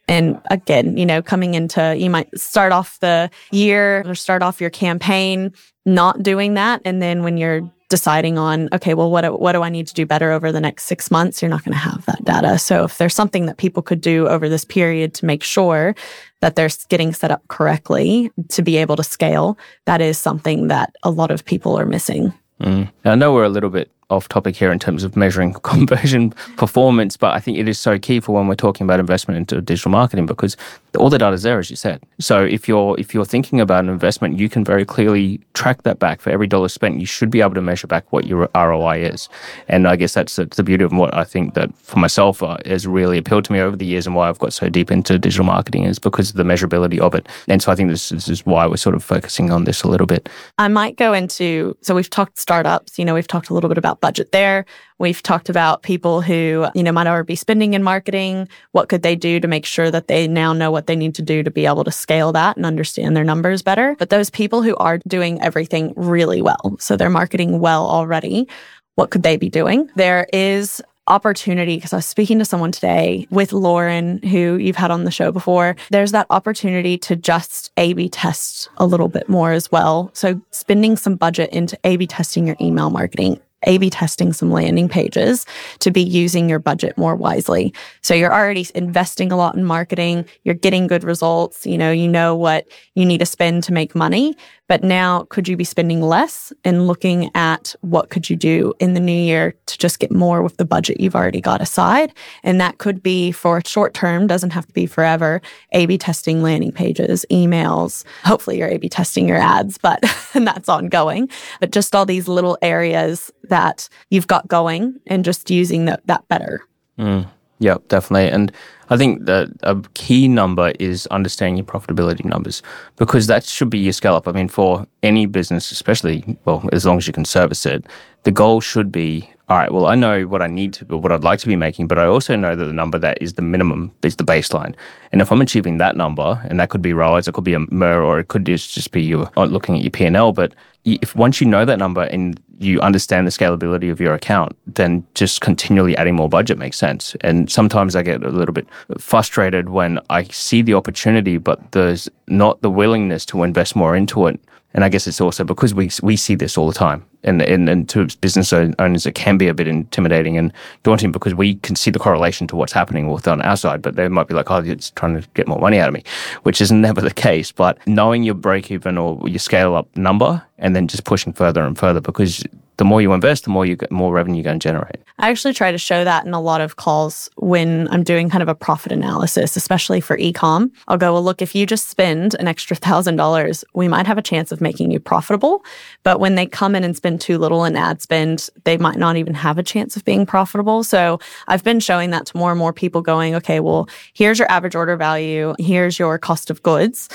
And 0.08 0.40
again, 0.52 0.98
you 0.98 1.06
know, 1.06 1.24
coming 1.24 1.56
into, 1.56 1.96
you 1.98 2.10
might 2.10 2.38
start 2.38 2.72
off 2.72 3.00
the 3.00 3.32
year 3.52 4.04
or 4.06 4.14
start 4.14 4.44
off 4.44 4.62
your 4.62 4.70
campaign 4.70 5.54
not 5.86 6.22
doing 6.22 6.54
that. 6.54 6.82
And 6.86 7.02
then 7.02 7.24
when 7.24 7.38
you're 7.38 7.62
deciding 7.92 8.40
on 8.40 8.70
okay 8.74 8.96
well 8.96 9.12
what 9.12 9.40
what 9.40 9.52
do 9.52 9.62
I 9.62 9.70
need 9.70 9.86
to 9.88 9.94
do 9.94 10.06
better 10.06 10.32
over 10.32 10.52
the 10.52 10.60
next 10.60 10.86
6 10.86 11.12
months? 11.12 11.42
You're 11.42 11.50
not 11.50 11.64
going 11.64 11.74
to 11.74 11.78
have 11.78 12.06
that 12.06 12.24
data. 12.24 12.58
So 12.58 12.86
if 12.86 12.98
there's 12.98 13.14
something 13.14 13.46
that 13.46 13.58
people 13.58 13.84
could 13.84 14.02
do 14.02 14.28
over 14.28 14.50
this 14.50 14.66
period 14.66 15.14
to 15.16 15.26
make 15.26 15.44
sure 15.44 15.96
that 16.40 16.56
they're 16.56 16.70
getting 16.90 17.14
set 17.14 17.30
up 17.30 17.48
correctly 17.50 18.32
to 18.50 18.62
be 18.64 18.78
able 18.78 18.96
to 18.96 19.04
scale 19.04 19.58
that 19.86 20.02
is 20.02 20.18
something 20.18 20.68
that 20.70 20.96
a 21.04 21.12
lot 21.12 21.30
of 21.30 21.46
people 21.46 21.78
are 21.78 21.86
missing. 21.86 22.34
Mm. 22.62 22.90
I 23.06 23.16
know 23.16 23.34
we're 23.34 23.44
a 23.44 23.50
little 23.50 23.70
bit 23.70 23.92
off 24.12 24.28
topic 24.28 24.56
here 24.56 24.72
in 24.72 24.78
terms 24.78 25.04
of 25.04 25.16
measuring 25.16 25.54
conversion 25.64 26.32
performance, 26.58 27.18
but 27.18 27.34
I 27.34 27.40
think 27.40 27.58
it 27.58 27.68
is 27.68 27.80
so 27.80 27.98
key 27.98 28.20
for 28.20 28.34
when 28.34 28.48
we're 28.48 28.56
talking 28.56 28.86
about 28.86 29.00
investment 29.00 29.38
into 29.38 29.62
digital 29.62 29.92
marketing 29.92 30.26
because 30.26 30.58
all 30.98 31.10
the 31.10 31.18
data 31.18 31.34
is 31.34 31.44
there, 31.44 31.60
as 31.60 31.70
you 31.70 31.76
said. 31.76 32.02
So 32.20 32.44
if 32.44 32.68
you're 32.68 33.00
if 33.00 33.14
you're 33.14 33.26
thinking 33.26 33.62
about 33.62 33.84
an 33.84 33.90
investment, 33.90 34.38
you 34.38 34.50
can 34.50 34.64
very 34.64 34.86
clearly 34.86 35.40
track 35.54 35.84
that 35.84 36.00
back 36.00 36.22
for 36.22 36.30
every 36.30 36.48
dollar 36.48 36.68
spent. 36.68 37.00
You 37.00 37.06
should 37.06 37.30
be 37.30 37.42
able 37.42 37.56
to 37.56 37.62
measure 37.62 37.88
back 37.88 38.12
what 38.12 38.26
your 38.26 38.50
ROI 38.56 39.04
is, 39.04 39.30
and 39.68 39.88
I 39.88 39.96
guess 39.96 40.14
that's 40.14 40.36
the 40.36 40.64
beauty 40.64 40.84
of 40.84 40.92
what 40.92 41.14
I 41.16 41.24
think 41.24 41.54
that 41.54 41.74
for 41.78 42.00
myself 42.00 42.44
uh, 42.44 42.58
has 42.66 42.86
really 42.88 43.18
appealed 43.18 43.46
to 43.46 43.54
me 43.54 43.60
over 43.60 43.76
the 43.76 43.86
years, 43.86 44.06
and 44.06 44.16
why 44.16 44.30
I've 44.30 44.40
got 44.40 44.54
so 44.54 44.70
deep 44.70 44.92
into 44.92 45.18
digital 45.18 45.46
marketing 45.46 45.84
is 45.84 46.00
because 46.00 46.30
of 46.30 46.36
the 46.36 46.44
measurability 46.44 47.00
of 47.00 47.16
it. 47.16 47.28
And 47.48 47.62
so 47.62 47.72
I 47.72 47.76
think 47.76 47.90
this, 47.90 48.10
this 48.10 48.28
is 48.28 48.46
why 48.46 48.68
we're 48.68 48.78
sort 48.78 48.96
of 48.96 49.04
focusing 49.04 49.52
on 49.52 49.64
this 49.64 49.84
a 49.84 49.88
little 49.88 50.08
bit. 50.08 50.30
I 50.58 50.68
might 50.68 50.98
go 50.98 51.14
into 51.14 51.78
so 51.82 51.96
we've 51.96 52.10
talked 52.10 52.38
startups. 52.38 53.00
You 53.00 53.06
know, 53.06 53.14
we've 53.14 53.28
talked 53.28 53.50
a 53.50 53.54
little 53.54 53.70
bit 53.70 53.78
about 53.78 54.02
budget 54.02 54.32
there. 54.32 54.66
We've 55.02 55.24
talked 55.24 55.50
about 55.50 55.82
people 55.82 56.22
who, 56.22 56.68
you 56.76 56.84
know, 56.84 56.92
might 56.92 57.08
already 57.08 57.26
be 57.26 57.36
spending 57.36 57.74
in 57.74 57.82
marketing. 57.82 58.48
What 58.72 58.88
could 58.88 59.02
they 59.02 59.16
do 59.16 59.40
to 59.40 59.48
make 59.48 59.66
sure 59.66 59.90
that 59.90 60.08
they 60.08 60.28
now 60.28 60.54
know 60.54 60.70
what 60.70 60.81
they 60.88 60.96
need 60.96 61.16
to 61.16 61.22
do 61.22 61.44
to 61.44 61.52
be 61.52 61.66
able 61.66 61.84
to 61.84 61.92
scale 61.92 62.32
that 62.34 62.58
and 62.58 62.66
understand 62.66 63.16
their 63.16 63.24
numbers 63.24 63.62
better? 63.62 63.96
But 64.00 64.10
those 64.10 64.30
people 64.30 64.62
who 64.62 64.76
are 64.78 65.00
doing 65.08 65.42
everything 65.42 65.94
really 65.96 66.42
well, 66.42 66.78
so 66.80 66.96
they're 66.96 67.10
marketing 67.10 67.60
well 67.60 67.86
already, 67.86 68.48
what 68.96 69.10
could 69.10 69.24
they 69.24 69.38
be 69.38 69.50
doing? 69.50 69.90
There 69.96 70.28
is 70.34 70.82
opportunity 71.08 71.76
because 71.76 71.94
I 71.94 71.98
was 71.98 72.06
speaking 72.06 72.40
to 72.40 72.46
someone 72.46 72.72
today 72.72 73.28
with 73.32 73.54
Lauren, 73.54 74.20
who 74.20 74.56
you've 74.56 74.76
had 74.76 74.92
on 74.92 75.04
the 75.04 75.12
show 75.12 75.32
before. 75.32 75.76
There's 75.90 76.12
that 76.12 76.28
opportunity 76.30 76.98
to 77.00 77.16
just 77.16 77.72
A 77.78 77.94
B 77.94 78.08
test 78.08 78.70
a 78.78 78.86
little 78.86 79.08
bit 79.08 79.28
more 79.28 79.52
as 79.52 79.72
well. 79.72 80.12
So, 80.14 80.40
spending 80.52 80.96
some 80.98 81.16
budget 81.16 81.50
into 81.52 81.78
A 81.84 81.98
B 81.98 82.08
testing 82.08 82.48
your 82.48 82.56
email 82.62 82.90
marketing, 82.90 83.40
a 83.64 83.78
B 83.78 83.90
testing 83.90 84.34
some 84.34 84.52
landing 84.52 84.90
pages 84.90 85.46
to 85.80 85.92
be 85.92 86.02
using 86.02 86.50
your 86.50 86.60
budget 86.60 86.98
more 86.98 87.16
wisely. 87.16 87.74
So 88.02 88.14
you're 88.14 88.34
already 88.34 88.68
investing 88.76 89.32
a 89.32 89.38
lot 89.38 89.56
in 89.56 89.64
marketing, 89.64 90.26
you're 90.44 90.56
getting 90.56 90.88
good 90.88 91.04
results, 91.04 91.66
you 91.66 91.78
know, 91.78 91.92
you 91.92 92.08
know 92.08 92.36
what 92.36 92.68
you 92.96 93.06
need 93.06 93.20
to 93.20 93.26
spend 93.26 93.64
to 93.64 93.74
make 93.74 93.96
money, 93.96 94.36
But 94.72 94.86
now, 94.86 95.24
could 95.24 95.50
you 95.50 95.58
be 95.58 95.66
spending 95.66 96.02
less 96.02 96.54
and 96.64 96.88
looking 96.88 97.30
at 97.36 97.76
what 97.82 98.10
could 98.10 98.30
you 98.30 98.38
do 98.38 98.74
in 98.80 98.94
the 98.94 99.02
new 99.02 99.12
year 99.12 99.54
to 99.66 99.78
just 99.78 100.00
get 100.00 100.14
more 100.14 100.42
with 100.42 100.56
the 100.56 100.64
budget 100.64 101.02
you've 101.02 101.14
already 101.14 101.42
got 101.42 101.60
aside? 101.60 102.14
And 102.42 102.62
that 102.62 102.78
could 102.78 103.04
be 103.04 103.34
for 103.34 103.62
short 103.66 103.94
term, 103.94 104.28
doesn't 104.28 104.52
have 104.52 104.66
to 104.66 104.72
be 104.72 104.86
forever. 104.86 105.42
A 105.74 105.88
B 105.88 105.98
testing 105.98 106.42
landing 106.42 106.72
pages, 106.72 107.26
emails. 107.30 108.06
Hopefully, 108.24 108.60
you're 108.60 108.70
A 108.70 108.78
B 108.78 108.88
testing 108.88 109.28
your 109.28 109.36
ads, 109.36 109.78
but 109.78 110.02
that's 110.34 110.70
ongoing. 110.70 111.28
But 111.60 111.74
just 111.74 111.94
all 111.94 112.06
these 112.06 112.30
little 112.30 112.58
areas 112.62 113.30
that 113.50 113.90
you've 114.10 114.28
got 114.28 114.48
going 114.48 115.02
and 115.06 115.26
just 115.26 115.52
using 115.52 115.84
the, 115.84 116.00
that 116.06 116.26
better. 116.30 116.62
Mm. 116.98 117.28
Yep, 117.62 117.90
definitely. 117.90 118.28
And 118.28 118.52
I 118.90 118.98
think 118.98 119.26
that 119.26 119.50
a 119.62 119.80
key 119.94 120.28
number 120.28 120.74
is 120.80 121.06
understanding 121.08 121.58
your 121.58 121.66
profitability 121.66 122.26
numbers 122.26 122.64
because 122.98 123.28
that 123.28 123.44
should 123.44 123.70
be 123.70 123.78
your 123.78 123.94
scale 123.94 124.16
up. 124.16 124.28
I 124.28 124.32
mean, 124.32 124.50
for 124.50 124.88
any 125.04 125.28
business, 125.28 125.72
especially, 125.72 126.38
well, 126.46 126.68
as 126.74 126.88
long 126.88 126.98
as 126.98 127.06
you 127.06 127.14
can 127.14 127.24
service 127.24 127.66
it, 127.68 127.86
the 128.24 128.32
goal 128.32 128.62
should 128.62 128.92
be 128.92 129.32
all 129.48 129.58
right, 129.58 129.72
well, 129.74 129.88
I 129.88 129.96
know 129.96 130.24
what 130.24 130.42
I 130.42 130.48
need 130.48 130.72
to, 130.76 130.86
what 130.98 131.12
I'd 131.12 131.26
like 131.26 131.40
to 131.40 131.48
be 131.48 131.58
making, 131.58 131.88
but 131.88 132.00
I 132.00 132.06
also 132.06 132.38
know 132.38 132.56
that 132.56 132.64
the 132.64 132.72
number 132.72 132.98
that 132.98 133.22
is 133.22 133.34
the 133.34 133.42
minimum 133.42 133.92
is 134.02 134.16
the 134.16 134.24
baseline. 134.24 134.74
And 135.12 135.22
if 135.22 135.30
I'm 135.30 135.42
achieving 135.42 135.78
that 135.78 135.98
number, 135.98 136.42
and 136.46 136.58
that 136.58 136.70
could 136.70 136.82
be 136.82 136.94
ROAS, 136.94 137.28
it 137.28 137.34
could 137.34 137.44
be 137.44 137.54
a 137.54 137.60
MER, 137.60 138.02
or 138.02 138.18
it 138.18 138.30
could 138.30 138.46
just, 138.46 138.92
be 138.92 139.02
you 139.02 139.28
uh, 139.36 139.44
looking 139.44 139.76
at 139.76 139.82
your 139.82 139.92
P&L, 139.92 140.32
but 140.32 140.56
if 140.86 141.18
once 141.18 141.42
you 141.42 141.48
know 141.48 141.66
that 141.66 141.80
number 141.80 142.04
and 142.04 142.40
you 142.62 142.80
understand 142.82 143.26
the 143.26 143.32
scalability 143.32 143.92
of 143.92 144.00
your 144.00 144.14
account, 144.14 144.56
then 144.68 145.06
just 145.16 145.42
continually 145.42 145.98
adding 145.98 146.16
more 146.16 146.30
budget 146.30 146.58
makes 146.58 146.78
sense. 146.78 147.16
And 147.22 147.52
sometimes 147.52 147.96
I 147.96 148.04
get 148.04 148.24
a 148.24 148.30
little 148.30 148.54
bit 148.54 148.68
frustrated 149.00 149.70
when 149.70 150.00
I 150.10 150.24
see 150.26 150.62
the 150.62 150.76
opportunity, 150.76 151.38
but 151.38 151.72
there's 151.72 152.10
not 152.28 152.62
the 152.62 152.70
willingness 152.70 153.26
to 153.28 153.44
invest 153.44 153.76
more 153.76 153.96
into 153.96 154.28
it. 154.28 154.40
And 154.74 154.84
I 154.84 154.90
guess 154.90 155.08
it's 155.08 155.22
also 155.22 155.44
because 155.44 155.74
we 155.74 155.90
we 156.02 156.16
see 156.16 156.36
this 156.36 156.58
all 156.58 156.68
the 156.68 156.74
time 156.74 157.06
and, 157.24 157.42
and, 157.42 157.70
and 157.70 157.88
to 157.90 158.08
business 158.20 158.52
owners, 158.54 159.06
it 159.06 159.16
can 159.16 159.38
be 159.38 159.48
a 159.48 159.54
bit 159.54 159.68
intimidating 159.68 160.38
and 160.38 160.52
daunting 160.84 161.12
because 161.12 161.36
we 161.36 161.56
can 161.56 161.76
see 161.76 161.92
the 161.92 162.00
correlation 162.00 162.48
to 162.48 162.56
what's 162.56 162.74
happening 162.74 163.10
with 163.10 163.28
on 163.28 163.42
our 163.42 163.58
side, 163.58 163.82
but 163.82 163.96
they 163.96 164.08
might 164.08 164.28
be 164.28 164.34
like, 164.34 164.50
oh, 164.50 164.58
it's 164.58 164.92
trying 164.92 165.22
to 165.22 165.28
get 165.34 165.48
more 165.48 165.60
money 165.60 165.78
out 165.78 165.88
of 165.88 165.94
me, 165.94 166.04
which 166.44 166.62
is 166.62 166.72
never 166.72 167.02
the 167.02 167.14
case. 167.14 167.52
But 167.52 167.78
knowing 167.88 168.24
your 168.24 168.36
break 168.36 168.72
even 168.72 168.98
or 168.98 169.28
your 169.28 169.40
scale 169.40 169.76
up 169.76 169.96
number 169.96 170.44
and 170.58 170.76
then 170.76 170.88
just 170.88 171.04
pushing 171.04 171.34
further 171.34 171.64
and 171.64 171.78
further 171.78 172.02
because 172.02 172.44
the 172.78 172.86
more 172.86 173.02
you 173.02 173.14
invest, 173.14 173.44
the 173.44 173.50
more 173.50 173.66
you 173.66 173.76
get 173.76 173.92
more 173.92 174.14
revenue 174.14 174.38
you're 174.38 174.44
going 174.44 174.60
to 174.60 174.64
generate. 174.64 174.98
I 175.20 175.30
actually 175.30 175.54
try 175.54 175.72
to 175.72 175.78
show 175.78 176.04
that 176.04 176.26
in 176.26 176.34
a 176.34 176.42
lot 176.42 176.62
of 176.62 176.78
calls 176.78 177.30
when 177.38 177.88
I'm 177.90 178.04
doing 178.04 178.30
kind 178.30 178.42
of 178.42 178.50
a 178.50 178.56
profit 178.56 178.92
analysis, 178.92 179.56
especially 179.56 180.02
for 180.02 180.18
ecom. 180.18 180.72
I'll 180.88 180.98
go, 180.98 181.14
well, 181.14 181.24
look, 181.24 181.42
if 181.42 181.54
you 181.54 181.66
just 181.66 181.90
spend 181.90 182.36
an 182.40 182.48
extra 182.48 182.76
thousand 182.76 183.18
dollars, 183.18 183.64
we 183.76 183.88
might 183.88 184.08
have 184.08 184.18
a 184.18 184.22
chance 184.22 184.52
of 184.52 184.62
making 184.62 184.90
you 184.90 185.00
profitable. 185.00 185.64
But 186.04 186.20
when 186.20 186.36
they 186.36 186.48
come 186.48 186.76
in 186.76 186.84
and 186.84 186.96
spend 186.96 187.22
too 187.22 187.38
little 187.38 187.66
in 187.66 187.76
ad 187.76 188.02
spend, 188.02 188.50
they 188.64 188.78
might 188.78 188.98
not 188.98 189.16
even 189.16 189.36
have 189.36 189.58
a 189.58 189.64
chance 189.64 189.96
of 189.96 190.04
being 190.04 190.26
profitable. 190.26 190.84
So 190.84 191.20
I've 191.48 191.64
been 191.64 191.80
showing 191.80 192.10
that 192.12 192.26
to 192.28 192.38
more 192.38 192.52
and 192.52 192.60
more 192.60 192.74
people 192.74 193.02
going, 193.02 193.36
okay, 193.36 193.60
well, 193.60 193.88
here's 194.14 194.40
your 194.40 194.50
average 194.52 194.76
order 194.76 194.98
value, 194.98 195.54
here's 195.60 196.00
your 196.00 196.18
cost 196.18 196.50
of 196.50 196.64
goods 196.64 197.10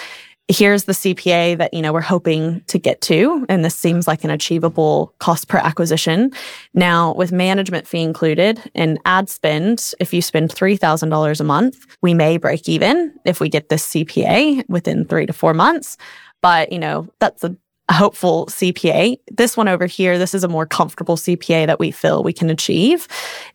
here's 0.49 0.85
the 0.85 0.93
CPA 0.93 1.59
that, 1.59 1.75
you 1.75 1.83
know, 1.83 1.93
we're 1.93 2.01
hoping 2.01 2.61
to 2.69 2.79
get 2.79 3.01
to. 3.03 3.45
And 3.49 3.65
this 3.65 3.75
seems 3.75 4.07
like 4.07 4.23
an 4.23 4.31
achievable 4.31 5.13
cost 5.19 5.49
per 5.49 5.59
acquisition. 5.59 6.33
Now, 6.73 7.15
with 7.15 7.33
management 7.33 7.87
fee 7.89 8.03
included 8.03 8.61
and 8.75 8.99
ad 9.05 9.29
spend, 9.29 9.93
if 9.99 10.15
you 10.15 10.23
spend 10.23 10.51
$3,000 10.51 11.41
a 11.41 11.45
month, 11.45 11.87
we 12.01 12.15
may 12.15 12.37
break 12.37 12.69
even 12.69 13.13
if 13.25 13.41
we 13.41 13.49
get 13.49 13.69
this 13.69 13.87
CPA 13.89 14.69
within 14.69 15.05
three 15.05 15.27
to 15.27 15.33
four 15.33 15.53
months. 15.53 15.97
But, 16.43 16.71
you 16.71 16.79
know, 16.79 17.09
that's 17.19 17.43
a 17.43 17.49
a 17.49 17.55
hopeful 17.95 18.47
CPA. 18.47 19.19
This 19.31 19.57
one 19.57 19.69
over 19.69 19.87
here, 19.87 20.19
this 20.19 20.35
is 20.35 20.43
a 20.43 20.49
more 20.49 20.67
comfortable 20.67 21.17
CPA 21.17 21.67
that 21.67 21.79
we 21.79 21.91
feel 21.91 22.23
we 22.23 22.33
can 22.33 22.51
achieve. 22.51 23.07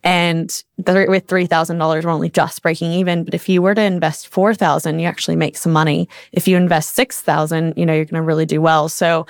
And 0.03 0.49
th- 0.85 1.09
with 1.09 1.27
$3,000, 1.27 2.03
we're 2.03 2.09
only 2.09 2.29
just 2.29 2.61
breaking 2.61 2.91
even. 2.93 3.25
But 3.25 3.33
if 3.33 3.49
you 3.49 3.61
were 3.61 3.75
to 3.75 3.81
invest 3.81 4.29
4,000, 4.29 4.99
you 4.99 5.05
actually 5.05 5.35
make 5.35 5.57
some 5.57 5.73
money. 5.73 6.07
If 6.31 6.47
you 6.47 6.55
invest 6.55 6.95
6,000, 6.95 7.73
you 7.75 7.85
know, 7.85 7.93
you're 7.93 8.05
going 8.05 8.21
to 8.21 8.21
really 8.21 8.45
do 8.45 8.61
well. 8.61 8.87
So 8.87 9.25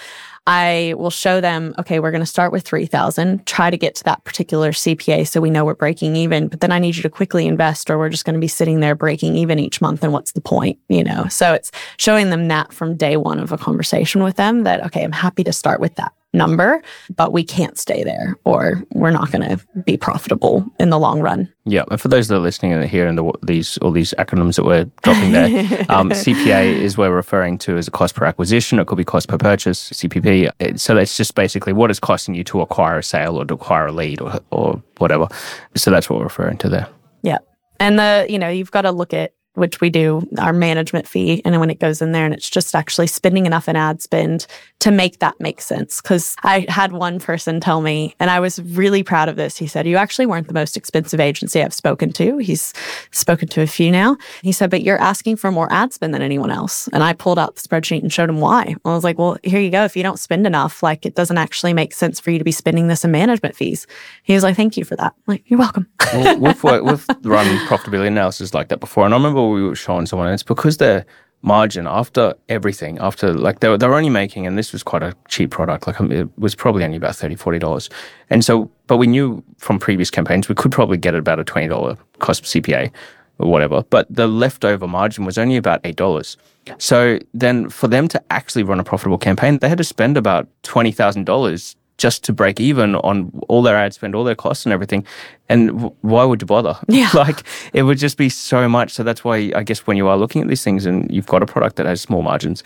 I 0.48 0.96
will 0.98 1.12
show 1.12 1.40
them, 1.40 1.76
okay, 1.78 2.00
we're 2.00 2.12
going 2.12 2.22
to 2.22 2.26
start 2.26 2.52
with 2.52 2.64
3000, 2.64 3.46
try 3.46 3.70
to 3.70 3.78
get 3.78 3.96
to 3.96 4.04
that 4.06 4.24
particular 4.24 4.72
CPA 4.72 5.28
so 5.28 5.40
we 5.40 5.52
know 5.52 5.64
we're 5.64 5.76
breaking 5.76 6.16
even, 6.16 6.48
but 6.48 6.62
then 6.62 6.72
I 6.72 6.80
need 6.80 6.96
you 6.96 7.04
to 7.04 7.10
quickly 7.10 7.46
invest 7.46 7.90
or 7.90 7.98
we're 7.98 8.10
just 8.10 8.26
going 8.26 8.34
to 8.34 8.40
be 8.40 8.48
sitting 8.48 8.80
there 8.80 8.96
breaking 8.96 9.36
even 9.36 9.60
each 9.60 9.82
month 9.82 10.04
and 10.04 10.12
what's 10.12 10.32
the 10.32 10.42
point, 10.42 10.80
you 10.90 11.04
know? 11.04 11.28
So 11.28 11.54
it's 11.54 11.72
showing 11.98 12.32
them 12.32 12.48
that 12.48 12.74
from 12.74 12.98
day 12.98 13.18
1 13.18 13.40
of 13.40 13.52
a 13.52 13.58
conversation 13.58 14.24
with 14.24 14.36
them 14.36 14.64
that 14.64 14.84
okay, 14.86 15.04
I'm 15.04 15.12
happy 15.12 15.44
to 15.44 15.54
start 15.54 15.80
with 15.80 15.96
that 15.96 16.12
number, 16.34 16.82
but 17.16 17.34
we 17.34 17.44
can't 17.44 17.78
stay 17.78 18.04
there 18.04 18.38
or 18.46 18.84
we're 18.94 19.12
not 19.12 19.32
going 19.32 19.48
to 19.48 19.64
be 19.84 19.98
profitable 19.98 20.66
in 20.80 20.90
the 20.90 21.00
long 21.00 21.22
run. 21.22 21.52
Yeah, 21.66 21.84
and 21.92 22.00
for 22.00 22.08
those 22.08 22.28
that 22.28 22.36
are 22.36 22.40
listening 22.40 22.74
and 22.74 22.84
hearing 22.86 23.16
the, 23.16 23.32
these 23.44 23.78
all 23.80 23.92
these 23.92 24.14
acronyms 24.18 24.56
that 24.56 24.66
we're 24.66 24.86
dropping 25.04 25.32
there, 25.32 25.46
um, 25.90 26.10
CPA 26.10 26.74
is 26.74 26.98
we're 26.98 27.12
referring 27.12 27.58
to 27.60 27.78
as 27.78 27.88
a 27.88 27.92
cost 27.92 28.16
per 28.16 28.26
acquisition. 28.26 28.80
It 28.80 28.88
could 28.88 28.98
be 28.98 29.04
cost 29.04 29.28
per 29.28 29.38
purchase, 29.38 29.92
CPP. 29.92 30.52
It, 30.60 30.80
so 30.80 30.96
that's 30.96 31.18
just 31.18 31.36
basically 31.36 31.74
what 31.74 31.92
is 31.92 32.00
costing 32.00 32.34
you 32.34 32.44
to 32.46 32.62
acquire 32.62 33.00
a 33.00 33.04
sale 33.04 33.38
or 33.38 33.46
to 33.46 33.54
acquire 33.54 33.88
a 33.88 33.92
lead 33.92 34.22
or 34.22 34.40
or 34.52 34.82
whatever. 34.98 35.28
So 35.76 35.92
that's 35.92 36.10
what 36.10 36.18
we're 36.18 36.26
referring 36.26 36.58
to 36.60 36.70
there. 36.70 36.88
Yeah, 37.22 37.40
and 37.80 38.00
the 38.00 38.26
you 38.30 38.40
know 38.40 38.50
you've 38.50 38.72
got 38.72 38.84
to 38.84 38.92
look 38.92 39.14
at 39.14 39.34
which 39.56 39.82
we 39.82 39.90
do, 39.90 40.28
our 40.38 40.54
management 40.54 41.08
fee. 41.08 41.42
And 41.44 41.60
when 41.60 41.70
it 41.70 41.80
goes 41.80 42.02
in 42.02 42.14
there 42.14 42.26
and 42.26 42.34
it's 42.34 42.50
just 42.50 42.74
actually 42.74 43.08
spending 43.08 43.46
enough 43.46 43.68
in 43.68 43.76
ad 43.76 44.02
spend 44.02 44.48
to 44.80 44.92
make 44.92 45.20
that 45.20 45.40
make 45.40 45.62
sense. 45.62 46.00
Cause 46.00 46.36
I 46.44 46.66
had 46.70 46.94
one 46.94 47.20
person 47.20 47.60
tell 47.60 47.82
me, 47.82 48.16
and 48.20 48.30
I 48.30 48.40
was 48.40 48.62
really 48.62 49.04
proud 49.04 49.30
of 49.30 49.36
this. 49.36 49.58
He 49.58 49.68
said, 49.68 49.88
You 49.88 49.98
actually 49.98 50.26
weren't 50.26 50.48
the 50.48 50.54
most 50.54 50.78
expensive 50.78 51.20
agency 51.20 51.62
I've 51.62 51.74
spoken 51.74 52.12
to. 52.14 52.38
He's 52.38 52.74
spoken 53.12 53.48
to 53.50 53.62
a 53.62 53.68
few 53.68 53.92
now. 53.92 54.18
He 54.42 54.52
said, 54.52 54.70
But 54.70 54.84
you're 54.84 55.02
asking 55.02 55.36
for 55.36 55.52
more 55.52 55.72
ad 55.72 55.94
spend 55.94 56.14
than 56.14 56.22
anyone 56.22 56.52
else. 56.52 56.88
And 56.94 57.04
I 57.04 57.14
pulled 57.14 57.38
out 57.38 57.56
the 57.56 57.62
spreadsheet 57.62 58.02
and 58.02 58.12
showed 58.12 58.30
him 58.30 58.40
why. 58.40 58.76
I 58.86 58.90
was 58.94 59.04
like, 59.04 59.18
Well, 59.18 59.38
here 59.44 59.60
you 59.60 59.70
go. 59.70 59.84
If 59.84 59.96
you 59.96 60.04
don't 60.04 60.20
spend 60.20 60.48
enough, 60.48 60.82
like 60.82 61.06
it 61.06 61.16
doesn't 61.16 61.38
actually 61.38 61.74
make 61.74 61.94
sense 61.94 62.20
for 62.20 62.32
you 62.32 62.38
to 62.38 62.44
be 62.44 62.52
spending 62.52 62.88
this 62.88 63.04
in 63.04 63.12
management 63.12 63.56
fees. 63.56 63.86
He 64.24 64.34
was 64.34 64.44
like, 64.44 64.56
Thank 64.56 64.78
you 64.78 64.86
for 64.86 64.96
that. 64.96 65.14
I'm 65.16 65.24
like, 65.28 65.44
you're 65.48 65.60
welcome. 65.60 65.88
well, 66.14 66.40
we've, 66.40 66.64
we've 66.64 67.08
run 67.24 67.46
profitability 67.68 68.08
analysis 68.08 68.54
like 68.54 68.70
that 68.70 68.80
before. 68.80 69.06
And 69.06 69.14
I 69.14 69.18
remember 69.18 69.41
we 69.50 69.64
were 69.64 69.76
showing 69.76 70.06
someone, 70.06 70.32
it's 70.34 70.44
because 70.44 70.78
their 70.78 71.06
margin 71.42 71.88
after 71.88 72.34
everything, 72.50 73.00
after 73.00 73.34
like 73.34 73.60
they 73.60 73.70
were, 73.70 73.78
they 73.78 73.88
were 73.88 73.96
only 73.96 74.10
making, 74.10 74.46
and 74.46 74.58
this 74.58 74.72
was 74.72 74.84
quite 74.84 75.04
a 75.04 75.16
cheap 75.28 75.52
product, 75.52 75.88
like 75.88 76.00
um, 76.00 76.12
it 76.12 76.30
was 76.38 76.56
probably 76.56 76.84
only 76.84 76.98
about 76.98 77.14
$30, 77.14 77.38
$40. 77.38 77.92
And 78.30 78.46
so, 78.46 78.70
but 78.88 78.98
we 78.98 79.08
knew 79.08 79.44
from 79.58 79.80
previous 79.80 80.10
campaigns 80.10 80.48
we 80.50 80.56
could 80.56 80.72
probably 80.72 80.98
get 80.98 81.16
it 81.16 81.20
about 81.20 81.40
a 81.40 81.44
$20 81.44 81.98
cost 82.20 82.44
CPA 82.44 82.92
or 83.40 83.52
whatever, 83.52 83.84
but 83.90 84.06
the 84.10 84.28
leftover 84.28 84.88
margin 84.88 85.26
was 85.26 85.38
only 85.38 85.58
about 85.58 85.82
$8. 85.84 86.38
So 86.78 87.18
then 87.34 87.70
for 87.70 87.88
them 87.88 88.08
to 88.10 88.22
actually 88.30 88.64
run 88.64 88.80
a 88.80 88.84
profitable 88.84 89.18
campaign, 89.18 89.58
they 89.58 89.70
had 89.70 89.80
to 89.80 89.84
spend 89.84 90.16
about 90.18 90.48
$20,000 90.64 91.76
just 92.02 92.24
to 92.24 92.34
break 92.34 92.60
even 92.60 92.96
on 92.96 93.32
all 93.48 93.62
their 93.62 93.78
ad 93.78 93.94
spend, 93.94 94.16
all 94.16 94.24
their 94.24 94.36
costs 94.36 94.66
and 94.66 94.74
everything. 94.74 95.06
And 95.50 95.68
w- 95.68 95.96
why 96.02 96.24
would 96.24 96.42
you 96.42 96.48
bother? 96.48 96.76
Yeah. 96.90 97.10
like 97.14 97.44
it 97.74 97.84
would 97.84 98.00
just 98.00 98.18
be 98.18 98.28
so 98.30 98.68
much. 98.68 98.92
So 98.92 99.04
that's 99.04 99.24
why 99.24 99.52
I 99.56 99.62
guess 99.64 99.86
when 99.88 99.98
you 99.98 100.08
are 100.08 100.18
looking 100.18 100.42
at 100.42 100.48
these 100.48 100.64
things 100.64 100.88
and 100.88 101.10
you've 101.12 101.28
got 101.28 101.44
a 101.44 101.46
product 101.46 101.76
that 101.76 101.86
has 101.86 102.02
small 102.02 102.24
margins, 102.24 102.64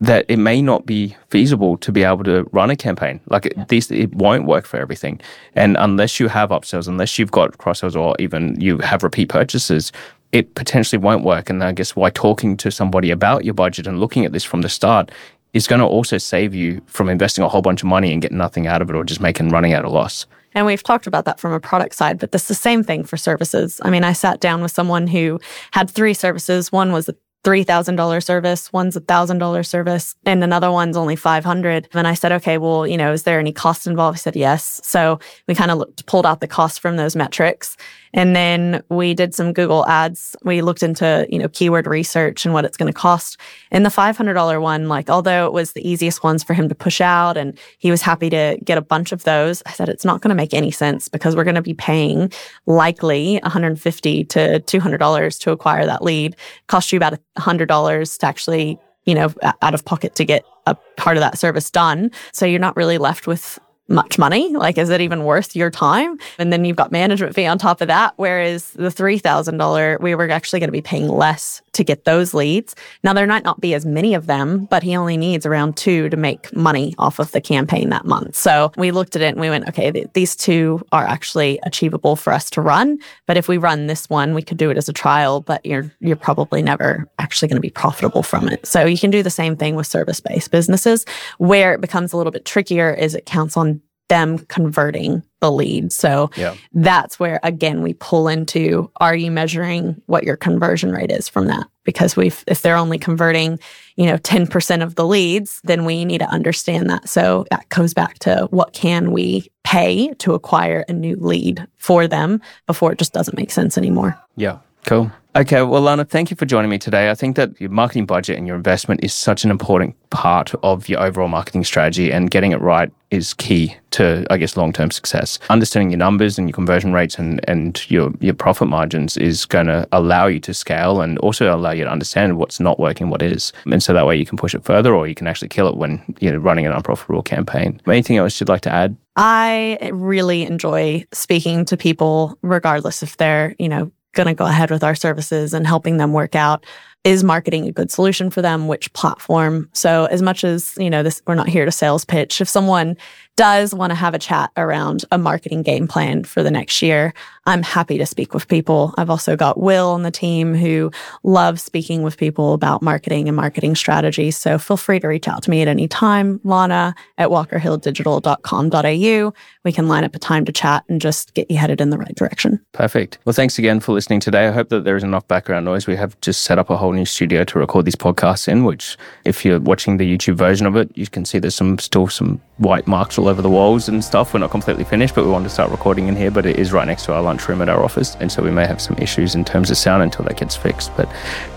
that 0.00 0.24
it 0.28 0.38
may 0.38 0.62
not 0.62 0.86
be 0.86 1.14
feasible 1.28 1.76
to 1.78 1.92
be 1.92 2.02
able 2.02 2.24
to 2.24 2.48
run 2.52 2.70
a 2.70 2.76
campaign. 2.76 3.20
Like 3.28 3.46
it, 3.46 3.68
these, 3.68 3.90
it 3.90 4.14
won't 4.14 4.46
work 4.46 4.64
for 4.64 4.78
everything. 4.78 5.20
And 5.54 5.76
unless 5.78 6.18
you 6.18 6.28
have 6.28 6.48
upsells, 6.50 6.88
unless 6.88 7.18
you've 7.18 7.32
got 7.32 7.58
cross 7.58 7.80
sells 7.80 7.94
or 7.96 8.14
even 8.18 8.58
you 8.58 8.78
have 8.78 9.02
repeat 9.02 9.28
purchases, 9.28 9.92
it 10.32 10.54
potentially 10.54 10.98
won't 10.98 11.24
work. 11.24 11.50
And 11.50 11.62
I 11.64 11.72
guess 11.72 11.96
why 11.96 12.10
talking 12.10 12.56
to 12.58 12.70
somebody 12.70 13.10
about 13.10 13.44
your 13.44 13.54
budget 13.54 13.86
and 13.86 13.98
looking 14.00 14.24
at 14.24 14.32
this 14.32 14.44
from 14.44 14.62
the 14.62 14.68
start 14.68 15.10
is 15.52 15.66
going 15.66 15.80
to 15.80 15.86
also 15.86 16.18
save 16.18 16.54
you 16.54 16.80
from 16.86 17.08
investing 17.08 17.44
a 17.44 17.48
whole 17.48 17.62
bunch 17.62 17.82
of 17.82 17.88
money 17.88 18.12
and 18.12 18.22
getting 18.22 18.38
nothing 18.38 18.66
out 18.66 18.82
of 18.82 18.90
it 18.90 18.96
or 18.96 19.04
just 19.04 19.20
making 19.20 19.48
running 19.48 19.72
at 19.72 19.84
a 19.84 19.88
loss. 19.88 20.26
And 20.54 20.66
we've 20.66 20.82
talked 20.82 21.06
about 21.06 21.24
that 21.26 21.38
from 21.38 21.52
a 21.52 21.60
product 21.60 21.94
side, 21.94 22.18
but 22.18 22.32
this 22.32 22.42
is 22.42 22.48
the 22.48 22.54
same 22.54 22.82
thing 22.82 23.04
for 23.04 23.16
services. 23.16 23.80
I 23.84 23.90
mean, 23.90 24.04
I 24.04 24.12
sat 24.12 24.40
down 24.40 24.62
with 24.62 24.72
someone 24.72 25.06
who 25.06 25.40
had 25.72 25.90
three 25.90 26.14
services. 26.14 26.72
One 26.72 26.92
was 26.92 27.08
a 27.08 27.14
$3,000 27.44 28.22
service, 28.22 28.72
one's 28.72 28.96
a 28.96 29.00
$1,000 29.00 29.64
service, 29.64 30.16
and 30.26 30.42
another 30.42 30.72
one's 30.72 30.96
only 30.96 31.16
500. 31.16 31.88
And 31.94 32.06
I 32.08 32.14
said, 32.14 32.32
okay, 32.32 32.58
well, 32.58 32.86
you 32.86 32.96
know, 32.96 33.12
is 33.12 33.22
there 33.22 33.38
any 33.38 33.52
cost 33.52 33.86
involved? 33.86 34.18
He 34.18 34.22
said, 34.22 34.36
yes. 34.36 34.80
So 34.82 35.20
we 35.46 35.54
kind 35.54 35.70
of 35.70 35.84
pulled 36.06 36.26
out 36.26 36.40
the 36.40 36.48
cost 36.48 36.80
from 36.80 36.96
those 36.96 37.14
metrics. 37.14 37.76
And 38.12 38.34
then 38.34 38.82
we 38.88 39.14
did 39.14 39.34
some 39.34 39.52
Google 39.52 39.86
ads. 39.86 40.36
We 40.44 40.62
looked 40.62 40.82
into, 40.82 41.26
you 41.28 41.38
know, 41.38 41.48
keyword 41.48 41.86
research 41.86 42.44
and 42.44 42.54
what 42.54 42.64
it's 42.64 42.76
going 42.76 42.92
to 42.92 42.98
cost. 42.98 43.38
And 43.70 43.84
the 43.84 43.90
$500 43.90 44.60
one, 44.60 44.88
like, 44.88 45.10
although 45.10 45.46
it 45.46 45.52
was 45.52 45.72
the 45.72 45.88
easiest 45.88 46.22
ones 46.22 46.42
for 46.42 46.54
him 46.54 46.68
to 46.68 46.74
push 46.74 47.00
out 47.00 47.36
and 47.36 47.58
he 47.78 47.90
was 47.90 48.02
happy 48.02 48.30
to 48.30 48.58
get 48.64 48.78
a 48.78 48.82
bunch 48.82 49.12
of 49.12 49.24
those, 49.24 49.62
I 49.66 49.72
said, 49.72 49.88
it's 49.88 50.04
not 50.04 50.20
going 50.20 50.30
to 50.30 50.34
make 50.34 50.54
any 50.54 50.70
sense 50.70 51.08
because 51.08 51.36
we're 51.36 51.44
going 51.44 51.54
to 51.54 51.62
be 51.62 51.74
paying 51.74 52.32
likely 52.66 53.38
150 53.42 54.24
to 54.24 54.60
$200 54.60 55.40
to 55.40 55.50
acquire 55.50 55.86
that 55.86 56.02
lead. 56.02 56.36
Cost 56.66 56.92
you 56.92 56.96
about 56.96 57.18
$100 57.38 58.18
to 58.18 58.26
actually 58.26 58.78
you 59.04 59.14
know, 59.14 59.32
out 59.62 59.72
of 59.72 59.86
pocket 59.86 60.14
to 60.16 60.24
get 60.26 60.44
a 60.66 60.74
part 60.98 61.16
of 61.16 61.22
that 61.22 61.38
service 61.38 61.70
done. 61.70 62.10
So 62.32 62.44
you're 62.44 62.60
not 62.60 62.76
really 62.76 62.98
left 62.98 63.26
with 63.26 63.58
much 63.88 64.18
money. 64.18 64.54
Like, 64.54 64.78
is 64.78 64.90
it 64.90 65.00
even 65.00 65.24
worth 65.24 65.56
your 65.56 65.70
time? 65.70 66.18
And 66.38 66.52
then 66.52 66.64
you've 66.64 66.76
got 66.76 66.92
management 66.92 67.34
fee 67.34 67.46
on 67.46 67.58
top 67.58 67.80
of 67.80 67.88
that. 67.88 68.12
Whereas 68.16 68.70
the 68.70 68.88
$3,000, 68.88 70.00
we 70.00 70.14
were 70.14 70.30
actually 70.30 70.60
going 70.60 70.68
to 70.68 70.72
be 70.72 70.82
paying 70.82 71.08
less 71.08 71.62
to 71.72 71.84
get 71.84 72.04
those 72.04 72.34
leads. 72.34 72.74
Now, 73.04 73.12
there 73.12 73.26
might 73.26 73.44
not 73.44 73.60
be 73.60 73.72
as 73.72 73.86
many 73.86 74.14
of 74.14 74.26
them, 74.26 74.66
but 74.66 74.82
he 74.82 74.96
only 74.96 75.16
needs 75.16 75.46
around 75.46 75.76
two 75.76 76.08
to 76.08 76.16
make 76.16 76.54
money 76.54 76.94
off 76.98 77.18
of 77.18 77.30
the 77.32 77.40
campaign 77.40 77.88
that 77.90 78.04
month. 78.04 78.34
So 78.34 78.72
we 78.76 78.90
looked 78.90 79.14
at 79.16 79.22
it 79.22 79.28
and 79.28 79.40
we 79.40 79.48
went, 79.48 79.68
okay, 79.68 79.92
th- 79.92 80.08
these 80.12 80.34
two 80.34 80.84
are 80.92 81.04
actually 81.04 81.60
achievable 81.62 82.16
for 82.16 82.32
us 82.32 82.50
to 82.50 82.60
run. 82.60 82.98
But 83.26 83.36
if 83.36 83.48
we 83.48 83.58
run 83.58 83.86
this 83.86 84.10
one, 84.10 84.34
we 84.34 84.42
could 84.42 84.58
do 84.58 84.70
it 84.70 84.76
as 84.76 84.88
a 84.88 84.92
trial, 84.92 85.40
but 85.40 85.64
you're, 85.64 85.90
you're 86.00 86.16
probably 86.16 86.62
never 86.62 87.08
actually 87.20 87.48
going 87.48 87.56
to 87.56 87.62
be 87.62 87.70
profitable 87.70 88.24
from 88.24 88.48
it. 88.48 88.66
So 88.66 88.84
you 88.84 88.98
can 88.98 89.10
do 89.10 89.22
the 89.22 89.30
same 89.30 89.56
thing 89.56 89.76
with 89.76 89.86
service 89.86 90.20
based 90.20 90.50
businesses. 90.50 91.06
Where 91.38 91.72
it 91.74 91.80
becomes 91.80 92.12
a 92.12 92.16
little 92.16 92.32
bit 92.32 92.44
trickier 92.44 92.92
is 92.92 93.14
it 93.14 93.24
counts 93.24 93.56
on 93.56 93.77
them 94.08 94.38
converting 94.46 95.22
the 95.40 95.52
lead. 95.52 95.92
So 95.92 96.30
yeah. 96.36 96.54
that's 96.72 97.20
where 97.20 97.38
again 97.42 97.82
we 97.82 97.94
pull 97.94 98.28
into 98.28 98.90
are 98.96 99.14
you 99.14 99.30
measuring 99.30 100.00
what 100.06 100.24
your 100.24 100.36
conversion 100.36 100.92
rate 100.92 101.10
is 101.10 101.28
from 101.28 101.46
that? 101.46 101.66
Because 101.84 102.16
we 102.16 102.32
if 102.46 102.62
they're 102.62 102.76
only 102.76 102.98
converting, 102.98 103.58
you 103.96 104.06
know, 104.06 104.18
10% 104.18 104.82
of 104.82 104.96
the 104.96 105.06
leads, 105.06 105.60
then 105.64 105.84
we 105.84 106.04
need 106.04 106.18
to 106.18 106.28
understand 106.28 106.90
that. 106.90 107.08
So 107.08 107.46
that 107.50 107.68
goes 107.68 107.94
back 107.94 108.18
to 108.20 108.48
what 108.50 108.72
can 108.72 109.12
we 109.12 109.50
pay 109.64 110.12
to 110.14 110.34
acquire 110.34 110.84
a 110.88 110.92
new 110.92 111.16
lead 111.16 111.66
for 111.76 112.08
them 112.08 112.40
before 112.66 112.92
it 112.92 112.98
just 112.98 113.12
doesn't 113.12 113.36
make 113.36 113.50
sense 113.50 113.78
anymore. 113.78 114.18
Yeah. 114.36 114.58
Cool. 114.86 115.10
Okay, 115.38 115.62
well, 115.62 115.82
Lana, 115.82 116.04
thank 116.04 116.32
you 116.32 116.36
for 116.36 116.46
joining 116.46 116.68
me 116.68 116.78
today. 116.78 117.10
I 117.10 117.14
think 117.14 117.36
that 117.36 117.60
your 117.60 117.70
marketing 117.70 118.06
budget 118.06 118.36
and 118.36 118.44
your 118.44 118.56
investment 118.56 119.04
is 119.04 119.14
such 119.14 119.44
an 119.44 119.52
important 119.52 119.94
part 120.10 120.52
of 120.64 120.88
your 120.88 121.00
overall 121.00 121.28
marketing 121.28 121.62
strategy, 121.62 122.10
and 122.10 122.28
getting 122.28 122.50
it 122.50 122.60
right 122.60 122.90
is 123.12 123.34
key 123.34 123.76
to, 123.92 124.26
I 124.30 124.36
guess, 124.36 124.56
long 124.56 124.72
term 124.72 124.90
success. 124.90 125.38
Understanding 125.48 125.92
your 125.92 125.98
numbers 125.98 126.38
and 126.38 126.48
your 126.48 126.54
conversion 126.54 126.92
rates 126.92 127.20
and, 127.20 127.40
and 127.48 127.88
your, 127.88 128.12
your 128.18 128.34
profit 128.34 128.66
margins 128.66 129.16
is 129.16 129.44
going 129.44 129.66
to 129.68 129.86
allow 129.92 130.26
you 130.26 130.40
to 130.40 130.52
scale 130.52 131.00
and 131.00 131.20
also 131.20 131.54
allow 131.54 131.70
you 131.70 131.84
to 131.84 131.90
understand 131.90 132.36
what's 132.36 132.58
not 132.58 132.80
working, 132.80 133.08
what 133.08 133.22
is. 133.22 133.52
And 133.70 133.80
so 133.80 133.94
that 133.94 134.08
way 134.08 134.16
you 134.16 134.26
can 134.26 134.38
push 134.38 134.56
it 134.56 134.64
further 134.64 134.92
or 134.92 135.06
you 135.06 135.14
can 135.14 135.28
actually 135.28 135.50
kill 135.50 135.68
it 135.68 135.76
when 135.76 136.02
you're 136.18 136.40
running 136.40 136.66
an 136.66 136.72
unprofitable 136.72 137.22
campaign. 137.22 137.80
Anything 137.86 138.16
else 138.16 138.40
you'd 138.40 138.48
like 138.48 138.62
to 138.62 138.72
add? 138.72 138.96
I 139.14 139.90
really 139.92 140.42
enjoy 140.42 141.04
speaking 141.12 141.64
to 141.66 141.76
people, 141.76 142.36
regardless 142.42 143.04
if 143.04 143.16
they're, 143.16 143.54
you 143.58 143.68
know, 143.68 143.92
going 144.18 144.26
to 144.26 144.34
go 144.34 144.46
ahead 144.46 144.70
with 144.70 144.82
our 144.84 144.94
services 144.94 145.54
and 145.54 145.66
helping 145.66 145.96
them 145.96 146.12
work 146.12 146.34
out 146.34 146.66
is 147.04 147.24
marketing 147.24 147.66
a 147.66 147.72
good 147.72 147.90
solution 147.90 148.30
for 148.30 148.42
them 148.42 148.68
which 148.68 148.92
platform 148.92 149.68
so 149.72 150.04
as 150.06 150.22
much 150.22 150.44
as 150.44 150.74
you 150.78 150.90
know 150.90 151.02
this 151.02 151.22
we're 151.26 151.34
not 151.34 151.48
here 151.48 151.64
to 151.64 151.72
sales 151.72 152.04
pitch 152.04 152.40
if 152.40 152.48
someone 152.48 152.96
does 153.38 153.72
want 153.72 153.92
to 153.92 153.94
have 153.94 154.12
a 154.14 154.18
chat 154.18 154.50
around 154.56 155.04
a 155.12 155.16
marketing 155.16 155.62
game 155.62 155.86
plan 155.86 156.24
for 156.24 156.42
the 156.42 156.50
next 156.50 156.82
year, 156.82 157.14
I'm 157.46 157.62
happy 157.62 157.96
to 157.96 158.04
speak 158.04 158.34
with 158.34 158.48
people. 158.48 158.92
I've 158.98 159.10
also 159.10 159.36
got 159.36 159.60
Will 159.60 159.90
on 159.90 160.02
the 160.02 160.10
team 160.10 160.56
who 160.56 160.90
loves 161.22 161.62
speaking 161.62 162.02
with 162.02 162.16
people 162.16 162.52
about 162.52 162.82
marketing 162.82 163.28
and 163.28 163.36
marketing 163.36 163.76
strategies. 163.76 164.36
So 164.36 164.58
feel 164.58 164.76
free 164.76 164.98
to 164.98 165.06
reach 165.06 165.28
out 165.28 165.44
to 165.44 165.50
me 165.50 165.62
at 165.62 165.68
any 165.68 165.86
time, 165.86 166.40
Lana 166.42 166.96
at 167.16 167.28
walkerhilldigital.com.au. 167.28 169.32
We 169.64 169.72
can 169.72 169.86
line 169.86 170.02
up 170.02 170.16
a 170.16 170.18
time 170.18 170.44
to 170.44 170.50
chat 170.50 170.82
and 170.88 171.00
just 171.00 171.32
get 171.34 171.48
you 171.48 171.58
headed 171.58 171.80
in 171.80 171.90
the 171.90 171.98
right 171.98 172.16
direction. 172.16 172.58
Perfect. 172.72 173.18
Well, 173.24 173.34
thanks 173.34 173.56
again 173.56 173.78
for 173.78 173.92
listening 173.92 174.18
today. 174.18 174.48
I 174.48 174.50
hope 174.50 174.68
that 174.70 174.82
there 174.82 174.96
is 174.96 175.04
enough 175.04 175.28
background 175.28 175.64
noise. 175.64 175.86
We 175.86 175.94
have 175.94 176.20
just 176.22 176.42
set 176.42 176.58
up 176.58 176.70
a 176.70 176.76
whole 176.88 176.94
new 176.94 177.04
studio 177.04 177.44
to 177.44 177.58
record 177.58 177.84
these 177.84 177.96
podcasts 177.96 178.48
in, 178.48 178.64
which 178.64 178.96
if 179.26 179.44
you're 179.44 179.60
watching 179.60 179.98
the 179.98 180.16
YouTube 180.16 180.36
version 180.36 180.66
of 180.66 180.74
it, 180.74 180.90
you 180.96 181.06
can 181.06 181.24
see 181.26 181.38
there's 181.38 181.54
some 181.54 181.78
still 181.78 182.08
some 182.08 182.40
white 182.56 182.86
marks 182.86 183.18
all 183.18 183.28
over 183.28 183.42
the 183.42 183.50
walls 183.50 183.88
and 183.88 184.02
stuff. 184.02 184.32
We're 184.32 184.40
not 184.40 184.50
completely 184.50 184.84
finished, 184.84 185.14
but 185.14 185.24
we 185.24 185.30
want 185.30 185.44
to 185.44 185.50
start 185.50 185.70
recording 185.70 186.08
in 186.08 186.16
here. 186.16 186.30
But 186.30 186.46
it 186.46 186.58
is 186.58 186.72
right 186.72 186.86
next 186.86 187.04
to 187.04 187.12
our 187.12 187.22
lunchroom 187.22 187.60
at 187.60 187.68
our 187.68 187.84
office. 187.84 188.16
And 188.20 188.32
so 188.32 188.42
we 188.42 188.50
may 188.50 188.66
have 188.66 188.80
some 188.80 188.96
issues 188.96 189.34
in 189.34 189.44
terms 189.44 189.70
of 189.70 189.76
sound 189.76 190.02
until 190.02 190.24
that 190.24 190.38
gets 190.38 190.56
fixed. 190.56 190.96
But 190.96 191.12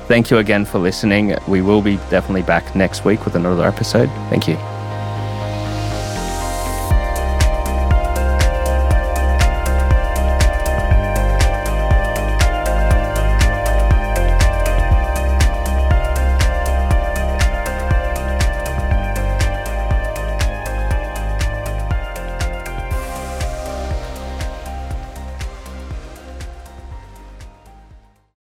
thank 0.07 0.29
you 0.29 0.37
again 0.37 0.65
for 0.65 0.79
listening. 0.79 1.37
We 1.47 1.61
will 1.61 1.81
be 1.81 1.95
definitely 2.09 2.43
back 2.43 2.75
next 2.75 3.05
week 3.05 3.23
with 3.23 3.35
another 3.35 3.65
episode. 3.65 4.09
Thank 4.29 4.49
you. 4.49 4.70